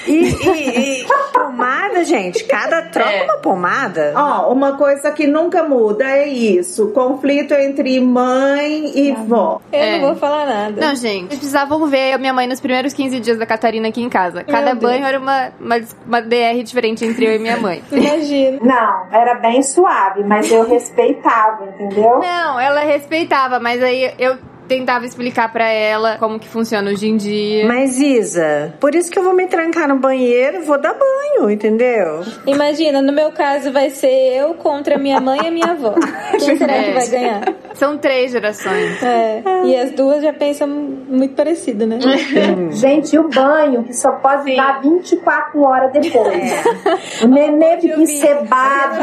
[0.08, 3.24] E, e- e pomada, gente, cada troca É.
[3.24, 4.14] uma pomada.
[4.16, 9.60] Ó, uma coisa que nunca muda é isso: conflito entre mãe e vó.
[9.72, 9.92] Eu É.
[10.00, 10.82] não vou falar nada.
[10.88, 14.10] Não, gente, precisavam ver a minha mãe nos primeiros 15 dias da Catarina aqui em
[14.10, 14.44] casa.
[14.44, 15.76] Cada banho era uma, uma,
[16.06, 17.84] uma DR diferente entre eu e minha mãe.
[17.92, 18.60] Imagina.
[18.62, 22.20] Não, era bem suave, mas eu respeitava, entendeu?
[22.20, 24.38] Não, ela respeitava, mas aí eu
[24.72, 27.66] tentava explicar pra ela como que funciona hoje em dia.
[27.68, 31.50] Mas Isa, por isso que eu vou me trancar no banheiro e vou dar banho,
[31.52, 32.22] entendeu?
[32.48, 34.08] Imagina, no meu caso vai ser
[34.38, 35.94] eu contra minha mãe e a minha avó.
[36.40, 36.94] Quem será que É.
[36.94, 37.42] vai ganhar?
[37.74, 39.04] São três gerações.
[39.04, 39.42] É.
[39.66, 42.00] E as duas já pensam muito parecido, né?
[42.72, 46.52] Gente, e o banho, que só pode dar 24 horas depois.
[47.24, 49.02] O nenê fica encebado.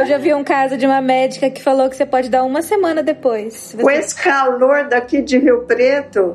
[0.00, 2.62] Hoje eu vi um caso de uma médica que falou que você pode dar uma
[2.62, 3.74] semana depois.
[3.76, 4.45] Com você- esse calor
[4.88, 6.34] daqui de Rio Preto,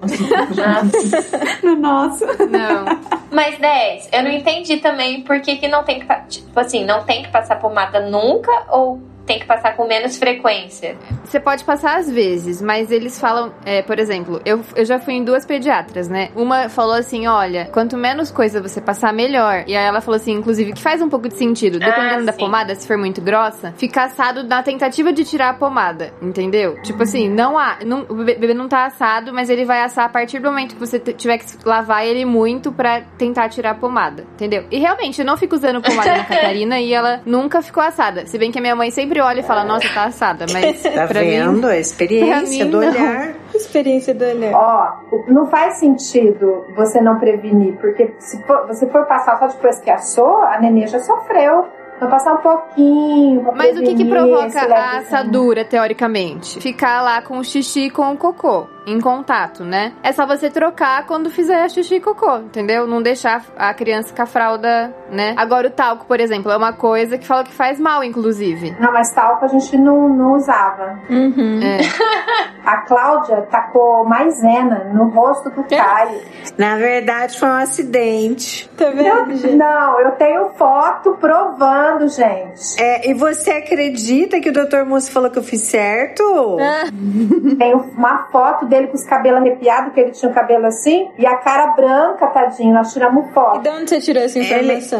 [1.80, 2.26] Nossa.
[2.48, 2.86] Não.
[3.32, 6.08] Mas 10, eu não entendi também por que, que não tem que.
[6.28, 10.98] Tipo assim, não tem que passar pomada nunca ou tem que passar com menos frequência?
[11.24, 15.14] Você pode passar às vezes, mas eles falam, é, por exemplo, eu, eu já fui
[15.16, 16.30] em duas pediatras, né?
[16.36, 19.64] Uma falou assim: olha, quanto menos coisa você passar, melhor.
[19.68, 21.80] E aí ela falou assim, inclusive, que faz um pouco de sentido.
[21.80, 25.54] Dependendo Ah, da pomada, se for muito grossa, fica assado na tentativa de tirar a
[25.54, 26.82] pomada, entendeu?
[26.82, 27.78] Tipo assim, não há.
[27.86, 30.80] Não, o bebê não tá assado, mas ele vai assar a partir do momento que
[30.80, 34.66] você tiver que lavar ele muito pra tentar tirar a pomada, entendeu?
[34.72, 38.26] E realmente, eu não fico usando pomada na Catarina e ela nunca ficou assada.
[38.26, 41.08] Se bem que a minha mãe sempre olha e fala, nossa, tá assada, mas Tá
[41.08, 41.30] pra mim.
[41.32, 41.68] vendo?
[41.68, 42.88] A experiência pra mim, do não.
[42.90, 43.34] olhar.
[43.54, 44.54] Experiência do olhar.
[44.54, 49.80] Ó, não faz sentido você não prevenir, porque se for- você for passar só depois
[49.80, 51.66] que assou, a nenê já sofreu.
[51.98, 53.52] Então passar um pouquinho.
[53.56, 56.60] Mas o que que provoca a assadura, teoricamente?
[56.60, 59.94] Ficar lá com o xixi e com o cocô em contato, né?
[60.02, 62.88] É só você trocar quando fizer xixi e cocô, entendeu?
[62.88, 65.36] Não deixar a criança com a fralda, né?
[65.38, 68.76] Agora o talco, por exemplo, é uma coisa que fala que faz mal, inclusive.
[68.80, 71.00] Não, mas talco a gente não, não usava.
[71.10, 71.60] Uhum.
[72.66, 76.22] A Cláudia tacou maisena no rosto do Caio.
[76.58, 78.70] Na verdade, foi um acidente.
[78.78, 79.58] Tá vendo?
[79.58, 82.80] Não, eu tenho foto provando gente.
[82.80, 84.86] É, e você acredita que o Dr.
[84.86, 86.22] Mussi falou que eu fiz certo?
[87.58, 91.26] Tem uma foto dele com os cabelos arrepiados, que ele tinha o cabelo assim, e
[91.26, 92.74] a cara branca, tadinho.
[92.74, 93.62] Nós tiramos E foto.
[93.62, 94.50] de onde você tirou essa Ele,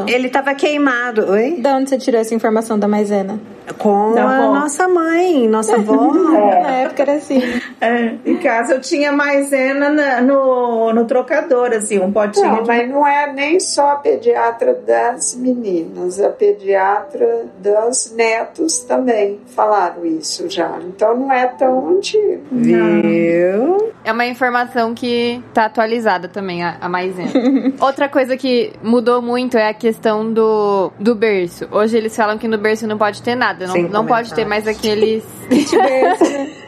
[0.02, 0.20] informação?
[0.20, 1.58] ele tava queimado, oi?
[1.60, 3.40] De onde você tirou essa informação da maisena?
[3.78, 4.54] Com Da a avó.
[4.54, 6.12] nossa mãe, nossa avó.
[6.12, 7.40] Na época era assim.
[7.80, 12.68] É, em casa eu tinha maisena na- no, no trocador, assim, um potinho Não, de
[12.68, 20.06] mas não é nem só a pediatra das meninas, a pediatra dos netos também falaram
[20.06, 20.78] isso já.
[20.86, 22.42] Então não é tão antigo.
[22.52, 23.92] Viu?
[24.04, 27.30] É uma informação que tá atualizada também, a, a maisena.
[27.80, 29.91] Outra coisa que mudou muito é a questão
[30.34, 31.68] do, do berço.
[31.72, 33.68] Hoje eles falam que no berço não pode ter nada.
[33.68, 35.24] Não, Sem não pode ter mais aqueles.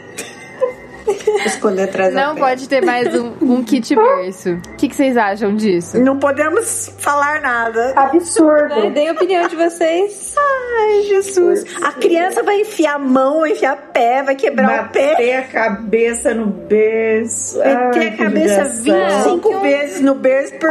[1.45, 4.53] Escolher atrás da Não pode ter mais um, um kit berço.
[4.53, 5.99] O que, que vocês acham disso?
[5.99, 7.93] Não podemos falar nada.
[7.95, 8.73] Absurdo.
[8.73, 10.35] Ai, Dei a opinião de vocês.
[10.37, 11.65] Ai, Jesus.
[11.83, 15.11] A criança vai enfiar a mão, vai enfiar pé, vai quebrar o pé.
[15.11, 17.57] bater a cabeça no berço.
[17.57, 19.33] Vai Ai, ter a cabeça judiação.
[19.39, 20.69] 25 vezes no berço porque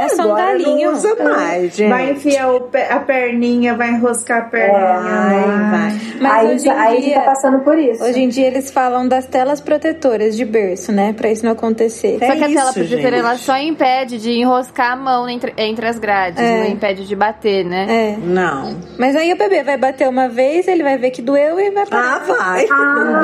[0.00, 0.90] É só um galinho.
[0.90, 1.88] não usa mais, gente.
[1.90, 5.00] Vai enfiar o pé- a perninha, vai enroscar a perninha.
[5.00, 5.70] Vai, lá.
[5.70, 5.98] vai.
[6.20, 8.02] Mas aí hoje em aí dia- tá passando por isso.
[8.04, 11.12] Hoje em dia eles falam das telas protetoras de berço, né?
[11.12, 12.18] Pra isso não acontecer.
[12.20, 13.14] É Só que a tela isso, protetora gente.
[13.18, 16.60] ela só impede de enroscar a mão entre, entre as grades, É.
[16.60, 17.86] não impede de bater, né?
[17.88, 18.16] É.
[18.16, 18.76] Não.
[18.96, 21.86] Mas aí o bebê vai bater uma vez, ele vai ver que doeu e vai
[21.86, 22.22] parar.
[22.28, 22.66] Ah, vai.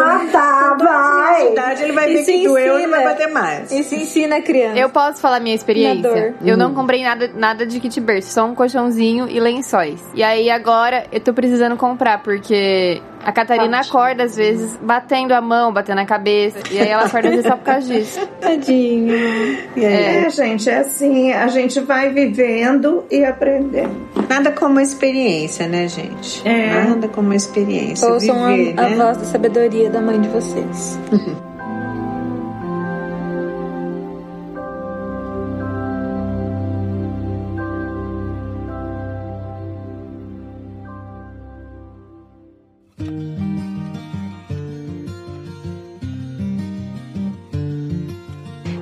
[0.04, 1.83] Ah, tá, Com 12 anos de vai.
[2.18, 3.70] E se que doeu e vai bater mais.
[3.70, 4.78] Isso ensina a criança.
[4.78, 6.34] Eu posso falar minha experiência?
[6.44, 10.02] Eu não comprei nada, nada de kit berço, só um colchãozinho e lençóis.
[10.14, 15.40] E aí agora eu tô precisando comprar, porque a Catarina acorda às vezes batendo a
[15.40, 16.58] mão, batendo a cabeça.
[16.70, 18.28] E aí ela acorda às vezes só por causa disso.
[18.40, 19.14] Tadinho.
[19.76, 19.84] Aí?
[19.84, 24.08] É, gente, é assim, a gente vai vivendo e aprendendo.
[24.28, 26.46] Nada como a experiência, né, gente?
[26.46, 26.84] É.
[26.84, 28.06] Nada como a experiência.
[28.08, 28.96] Ouçam Viver, a, a né?
[28.96, 30.98] voz da sabedoria da mãe de vocês.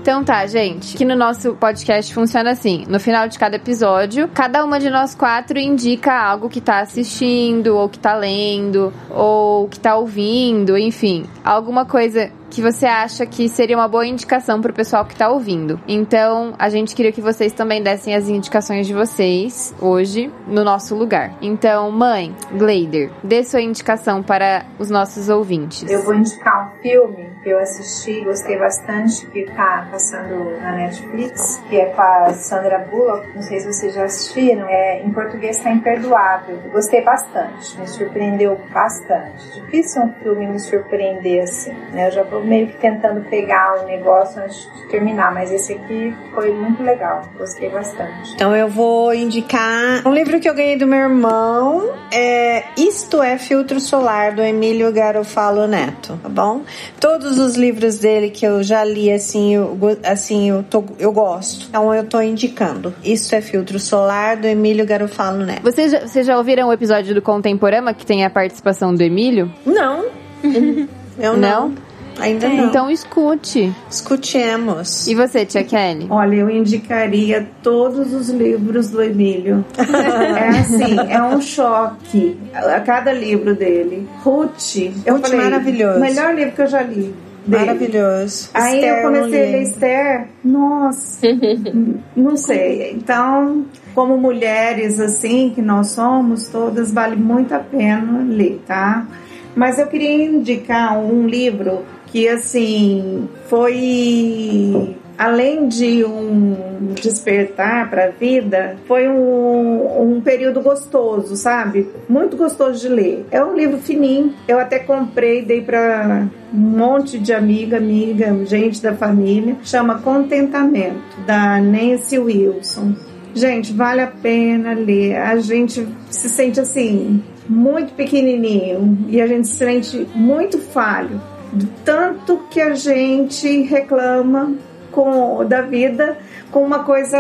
[0.03, 0.97] Então tá, gente.
[0.97, 5.15] Que no nosso podcast funciona assim: no final de cada episódio, cada uma de nós
[5.15, 11.25] quatro indica algo que tá assistindo, ou que tá lendo, ou que tá ouvindo, enfim,
[11.45, 15.81] alguma coisa que você acha que seria uma boa indicação pro pessoal que tá ouvindo.
[15.89, 20.95] Então, a gente queria que vocês também dessem as indicações de vocês hoje no nosso
[20.95, 21.35] lugar.
[21.41, 25.91] Então, mãe, Glader, dê sua indicação para os nossos ouvintes.
[25.91, 31.62] Eu vou indicar um filme que eu assisti, gostei bastante, que tá passando na Netflix,
[31.68, 33.28] que é com a Sandra Bullock.
[33.34, 34.66] Não sei se vocês já assistiram.
[34.68, 36.59] É, em português tá imperdoável.
[36.72, 39.61] Gostei bastante, me surpreendeu bastante.
[39.61, 42.09] Difícil um filme me surpreender assim, né?
[42.09, 46.14] Eu já tô meio que tentando pegar um negócio antes de terminar, mas esse aqui
[46.34, 47.22] foi muito legal.
[47.36, 48.34] Gostei bastante.
[48.34, 51.93] Então eu vou indicar um livro que eu ganhei do meu irmão.
[52.12, 56.62] É Isto é Filtro Solar, do Emílio Garofalo Neto, tá bom?
[57.01, 61.66] Todos os livros dele que eu já li, assim, eu, assim, eu, tô, eu gosto.
[61.68, 62.95] Então eu tô indicando.
[63.05, 65.62] Isto é Filtro Solar, do Emílio Garofalo Neto.
[65.62, 69.53] Vocês já, vocês já ouviram o episódio do Contemporama que tem a participação do Emílio?
[69.64, 70.07] Não.
[71.18, 71.74] Eu não.
[72.19, 72.67] Ainda não.
[72.67, 73.73] Então escute.
[73.91, 75.07] escutemos.
[75.07, 76.07] E você, tia Kelly?
[76.11, 79.65] Olha, eu indicaria todos os livros do Emílio.
[79.79, 84.09] é assim, é um choque a cada livro dele.
[84.23, 85.99] Ruth, eu Ruth, falei, maravilhoso.
[85.99, 87.15] o melhor livro que eu já li.
[87.47, 87.65] dele.
[87.65, 88.51] Maravilhoso.
[88.55, 89.63] Aí Esther, eu comecei a ler.
[89.63, 91.27] Esther, nossa,
[92.17, 92.93] não sei.
[92.93, 99.07] Então, como mulheres assim que nós somos, todas vale muito a pena ler, tá?
[99.55, 101.83] Mas eu queria indicar um livro
[102.13, 111.37] que assim foi além de um despertar para a vida, foi um, um período gostoso,
[111.37, 111.89] sabe?
[112.09, 113.27] Muito gostoso de ler.
[113.31, 114.35] É um livro fininho.
[114.49, 119.57] Eu até comprei, dei para um monte de amiga, amiga, gente da família.
[119.63, 122.95] Chama Contentamento, da Nancy Wilson.
[123.35, 125.17] Gente, vale a pena ler.
[125.17, 131.21] A gente se sente assim, muito pequenininho e a gente se sente muito falho.
[131.53, 134.55] Do tanto que a gente reclama
[134.91, 136.17] com, da vida
[136.51, 137.19] com uma coisa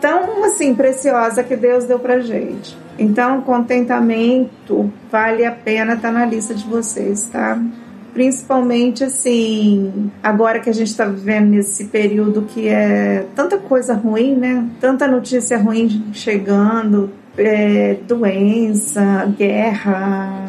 [0.00, 2.76] tão assim preciosa que Deus deu pra gente.
[2.98, 7.60] Então, contentamento vale a pena estar na lista de vocês, tá?
[8.14, 14.34] Principalmente assim, agora que a gente está vivendo nesse período que é tanta coisa ruim,
[14.34, 14.66] né?
[14.80, 20.46] Tanta notícia ruim chegando, é, doença, guerra,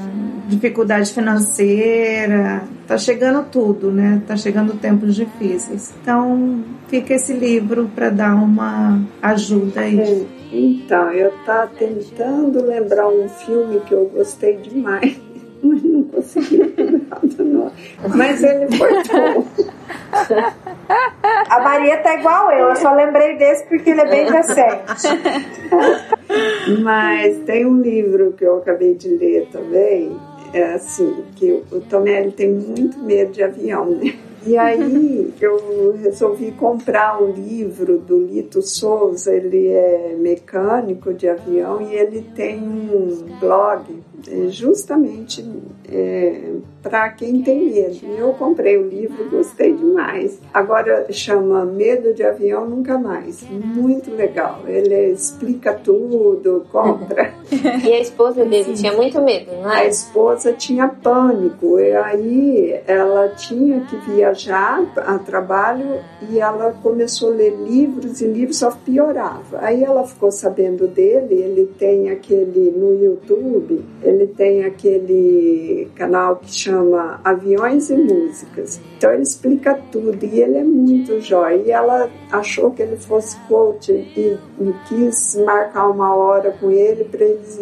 [0.47, 4.21] dificuldade financeira, tá chegando tudo, né?
[4.25, 5.93] Tá chegando tempos difíceis.
[6.01, 10.27] Então, fica esse livro para dar uma ajuda aí.
[10.51, 15.19] Então, eu estava tentando lembrar um filme que eu gostei demais,
[15.61, 17.71] mas não consegui lembrar do nome.
[18.15, 19.45] Mas ele foi bom.
[21.49, 25.07] A Maria tá igual eu, eu só lembrei desse porque ele é bem recente.
[26.81, 30.17] Mas tem um livro que eu acabei de ler também,
[30.53, 34.13] é assim, que o Tomelli tem muito medo de avião, né?
[34.45, 41.81] E aí eu resolvi comprar um livro do Lito Souza, ele é mecânico de avião
[41.81, 43.83] e ele tem um blog
[44.27, 45.45] é, justamente
[45.89, 47.99] é, para quem tem medo.
[48.03, 50.39] E eu comprei o livro, gostei demais.
[50.53, 53.45] Agora chama Medo de Avião Nunca Mais.
[53.49, 54.61] Muito legal.
[54.65, 57.33] Ele explica tudo, compra.
[57.87, 59.87] E a esposa dele tinha muito medo, não A é?
[59.87, 65.99] esposa tinha pânico e aí ela tinha que viajar a trabalho
[66.29, 69.59] e ela começou a ler livros e livros só piorava.
[69.59, 76.51] Aí ela ficou sabendo dele, ele tem aquele no YouTube, ele tem aquele canal que
[76.51, 78.79] chama Aviões e Músicas.
[78.97, 81.55] Então ele explica tudo e ele é muito jóia.
[81.57, 87.03] E ela achou que ele fosse coach e, e quis marcar uma hora com ele
[87.03, 87.59] para eles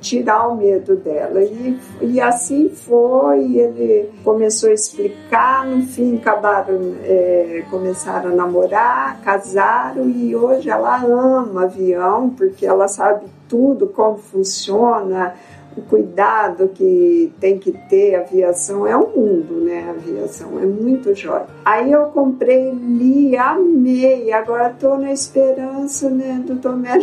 [0.00, 1.42] tirar o medo dela.
[1.42, 9.20] E, e assim foi, ele começou a explicar, no fim acabaram, é, começaram a namorar,
[9.22, 15.34] casaram e hoje ela ama avião, porque ela sabe tudo, como funciona,
[15.76, 19.84] o cuidado que tem que ter, a aviação é um mundo, né?
[19.86, 21.46] A aviação é muito jóia.
[21.64, 26.90] Aí eu comprei, li, amei, agora estou na esperança, né, do Tomé.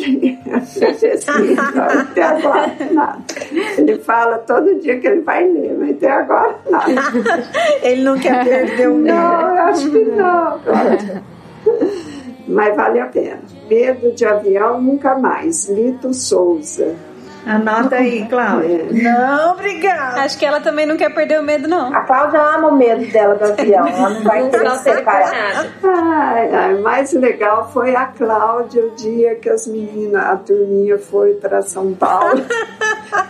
[2.01, 3.23] Até agora, nada.
[3.77, 6.85] Ele fala todo dia que ele vai ler, mas até agora, nada.
[7.81, 9.15] Ele não quer perder o medo.
[9.15, 10.59] Não, eu acho que não.
[12.47, 13.41] Mas vale a pena.
[13.69, 15.67] Medo de avião nunca mais.
[15.69, 16.95] Lito Souza.
[17.45, 18.87] Anota aí, Cláudia.
[18.91, 20.21] Não, obrigada.
[20.21, 21.93] Acho que ela também não quer perder o medo, não.
[21.95, 23.87] A Cláudia ama o medo dela do avião.
[23.87, 25.31] Ela não vai querer separar.
[25.31, 25.69] nada.
[25.83, 31.33] Ai, ai, mais legal foi a Cláudia o dia que as meninas, a turminha foi
[31.35, 32.41] para São Paulo.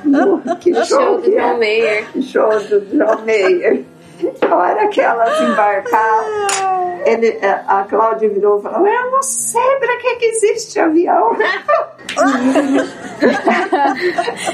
[0.04, 1.32] No- que O show show do que?
[1.36, 2.06] John Mayer.
[2.22, 3.84] show do John Mayer.
[4.50, 7.38] A hora que elas embarcaram, ele,
[7.68, 11.36] a Cláudia virou e falou: Eu não sei para que, que existe avião.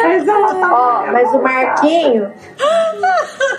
[0.02, 2.32] mas ela tava Ó, mas o Marquinho,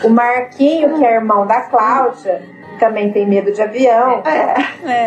[0.05, 2.43] o Marquinho, que é irmão da Cláudia,
[2.79, 4.23] também tem medo de avião,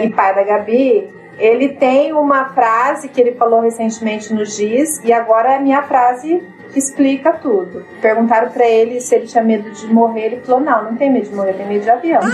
[0.04, 5.12] e pai da Gabi, ele tem uma frase que ele falou recentemente no Giz, e
[5.12, 6.42] agora é a minha frase
[6.76, 7.86] explica tudo.
[8.02, 11.30] Perguntaram pra ele se ele tinha medo de morrer, ele falou: Não, não tem medo
[11.30, 12.22] de morrer, tem medo de avião.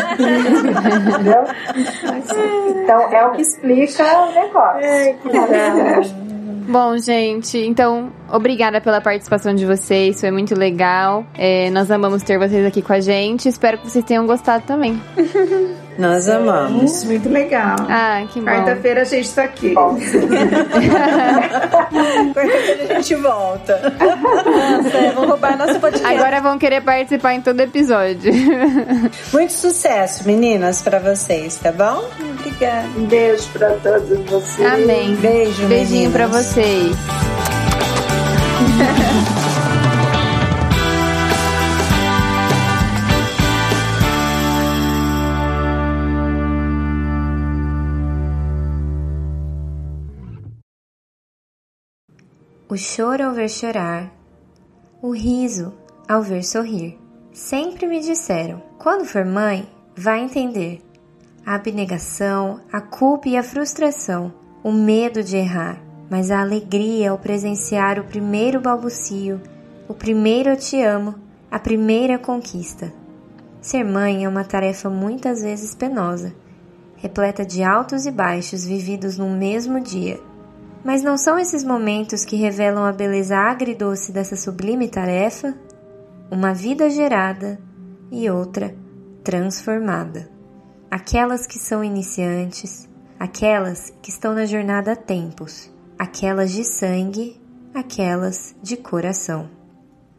[1.09, 1.43] Entendeu?
[2.83, 4.81] Então é o que explica o negócio.
[6.67, 11.25] Bom, gente, então, obrigada pela participação de vocês, foi muito legal.
[11.37, 13.49] É, nós amamos ter vocês aqui com a gente.
[13.49, 15.01] Espero que vocês tenham gostado também.
[15.97, 17.03] Nós amamos.
[17.03, 17.75] Muito legal.
[17.89, 18.45] Ah, que bom.
[18.45, 19.73] Quarta-feira a gente tá aqui.
[22.33, 23.93] Quarta-feira a gente volta.
[23.99, 26.15] Nossa, vão roubar nosso podcast.
[26.15, 28.33] Agora vão querer participar em todo episódio.
[29.33, 32.09] Muito sucesso, meninas, pra vocês, tá bom?
[32.41, 32.87] Obrigada.
[32.97, 34.73] Um beijo para todos vocês.
[34.73, 35.15] Amém.
[35.15, 36.47] Beijo, Beijinho pra meninas.
[36.47, 36.95] vocês.
[52.67, 54.09] O choro ao ver chorar,
[55.01, 55.73] o riso
[56.07, 56.97] ao ver sorrir.
[57.31, 60.81] Sempre me disseram: quando for mãe, vai entender.
[61.45, 64.31] A abnegação, a culpa e a frustração,
[64.63, 69.41] o medo de errar, mas a alegria ao presenciar o primeiro balbucio,
[69.87, 71.15] o primeiro eu te amo,
[71.49, 72.93] a primeira conquista.
[73.59, 76.33] Ser mãe é uma tarefa muitas vezes penosa,
[76.95, 80.19] repleta de altos e baixos vividos num mesmo dia.
[80.83, 85.53] Mas não são esses momentos que revelam a beleza agridoce dessa sublime tarefa?
[86.29, 87.59] Uma vida gerada
[88.11, 88.75] e outra
[89.23, 90.30] transformada.
[90.91, 97.39] Aquelas que são iniciantes, aquelas que estão na jornada há tempos, aquelas de sangue,
[97.73, 99.49] aquelas de coração,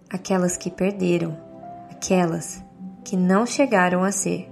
[0.08, 1.36] aquelas que perderam,
[1.90, 2.64] aquelas
[3.04, 4.48] que não chegaram a ser.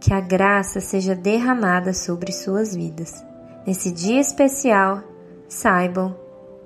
[0.00, 3.22] Que a graça seja derramada sobre suas vidas.
[3.66, 5.02] Nesse dia especial,
[5.46, 6.16] saibam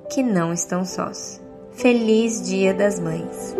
[0.08, 1.40] que não estão sós.
[1.72, 3.56] Feliz Dia das Mães!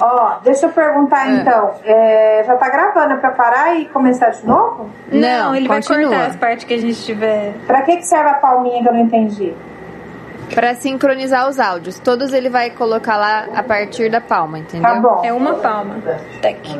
[0.00, 1.74] Ó, deixa eu perguntar então.
[1.84, 4.90] É, já tá gravando é pra parar e começar de novo?
[5.10, 5.98] Não, ele continua.
[5.98, 7.54] vai cortar as partes que a gente tiver.
[7.66, 9.54] Pra que, que serve a palminha que eu não entendi?
[10.54, 11.98] Pra sincronizar os áudios.
[11.98, 14.88] Todos ele vai colocar lá a partir da palma, entendeu?
[14.88, 15.22] Tá bom.
[15.24, 15.96] É uma palma.
[16.40, 16.78] Tec.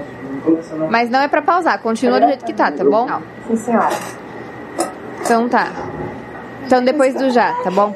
[0.91, 3.09] Mas não é pra pausar, continua do jeito que tá, tá bom?
[3.49, 3.89] Sim, senhora.
[5.21, 5.67] Então tá.
[6.65, 7.93] Então depois do já, tá bom?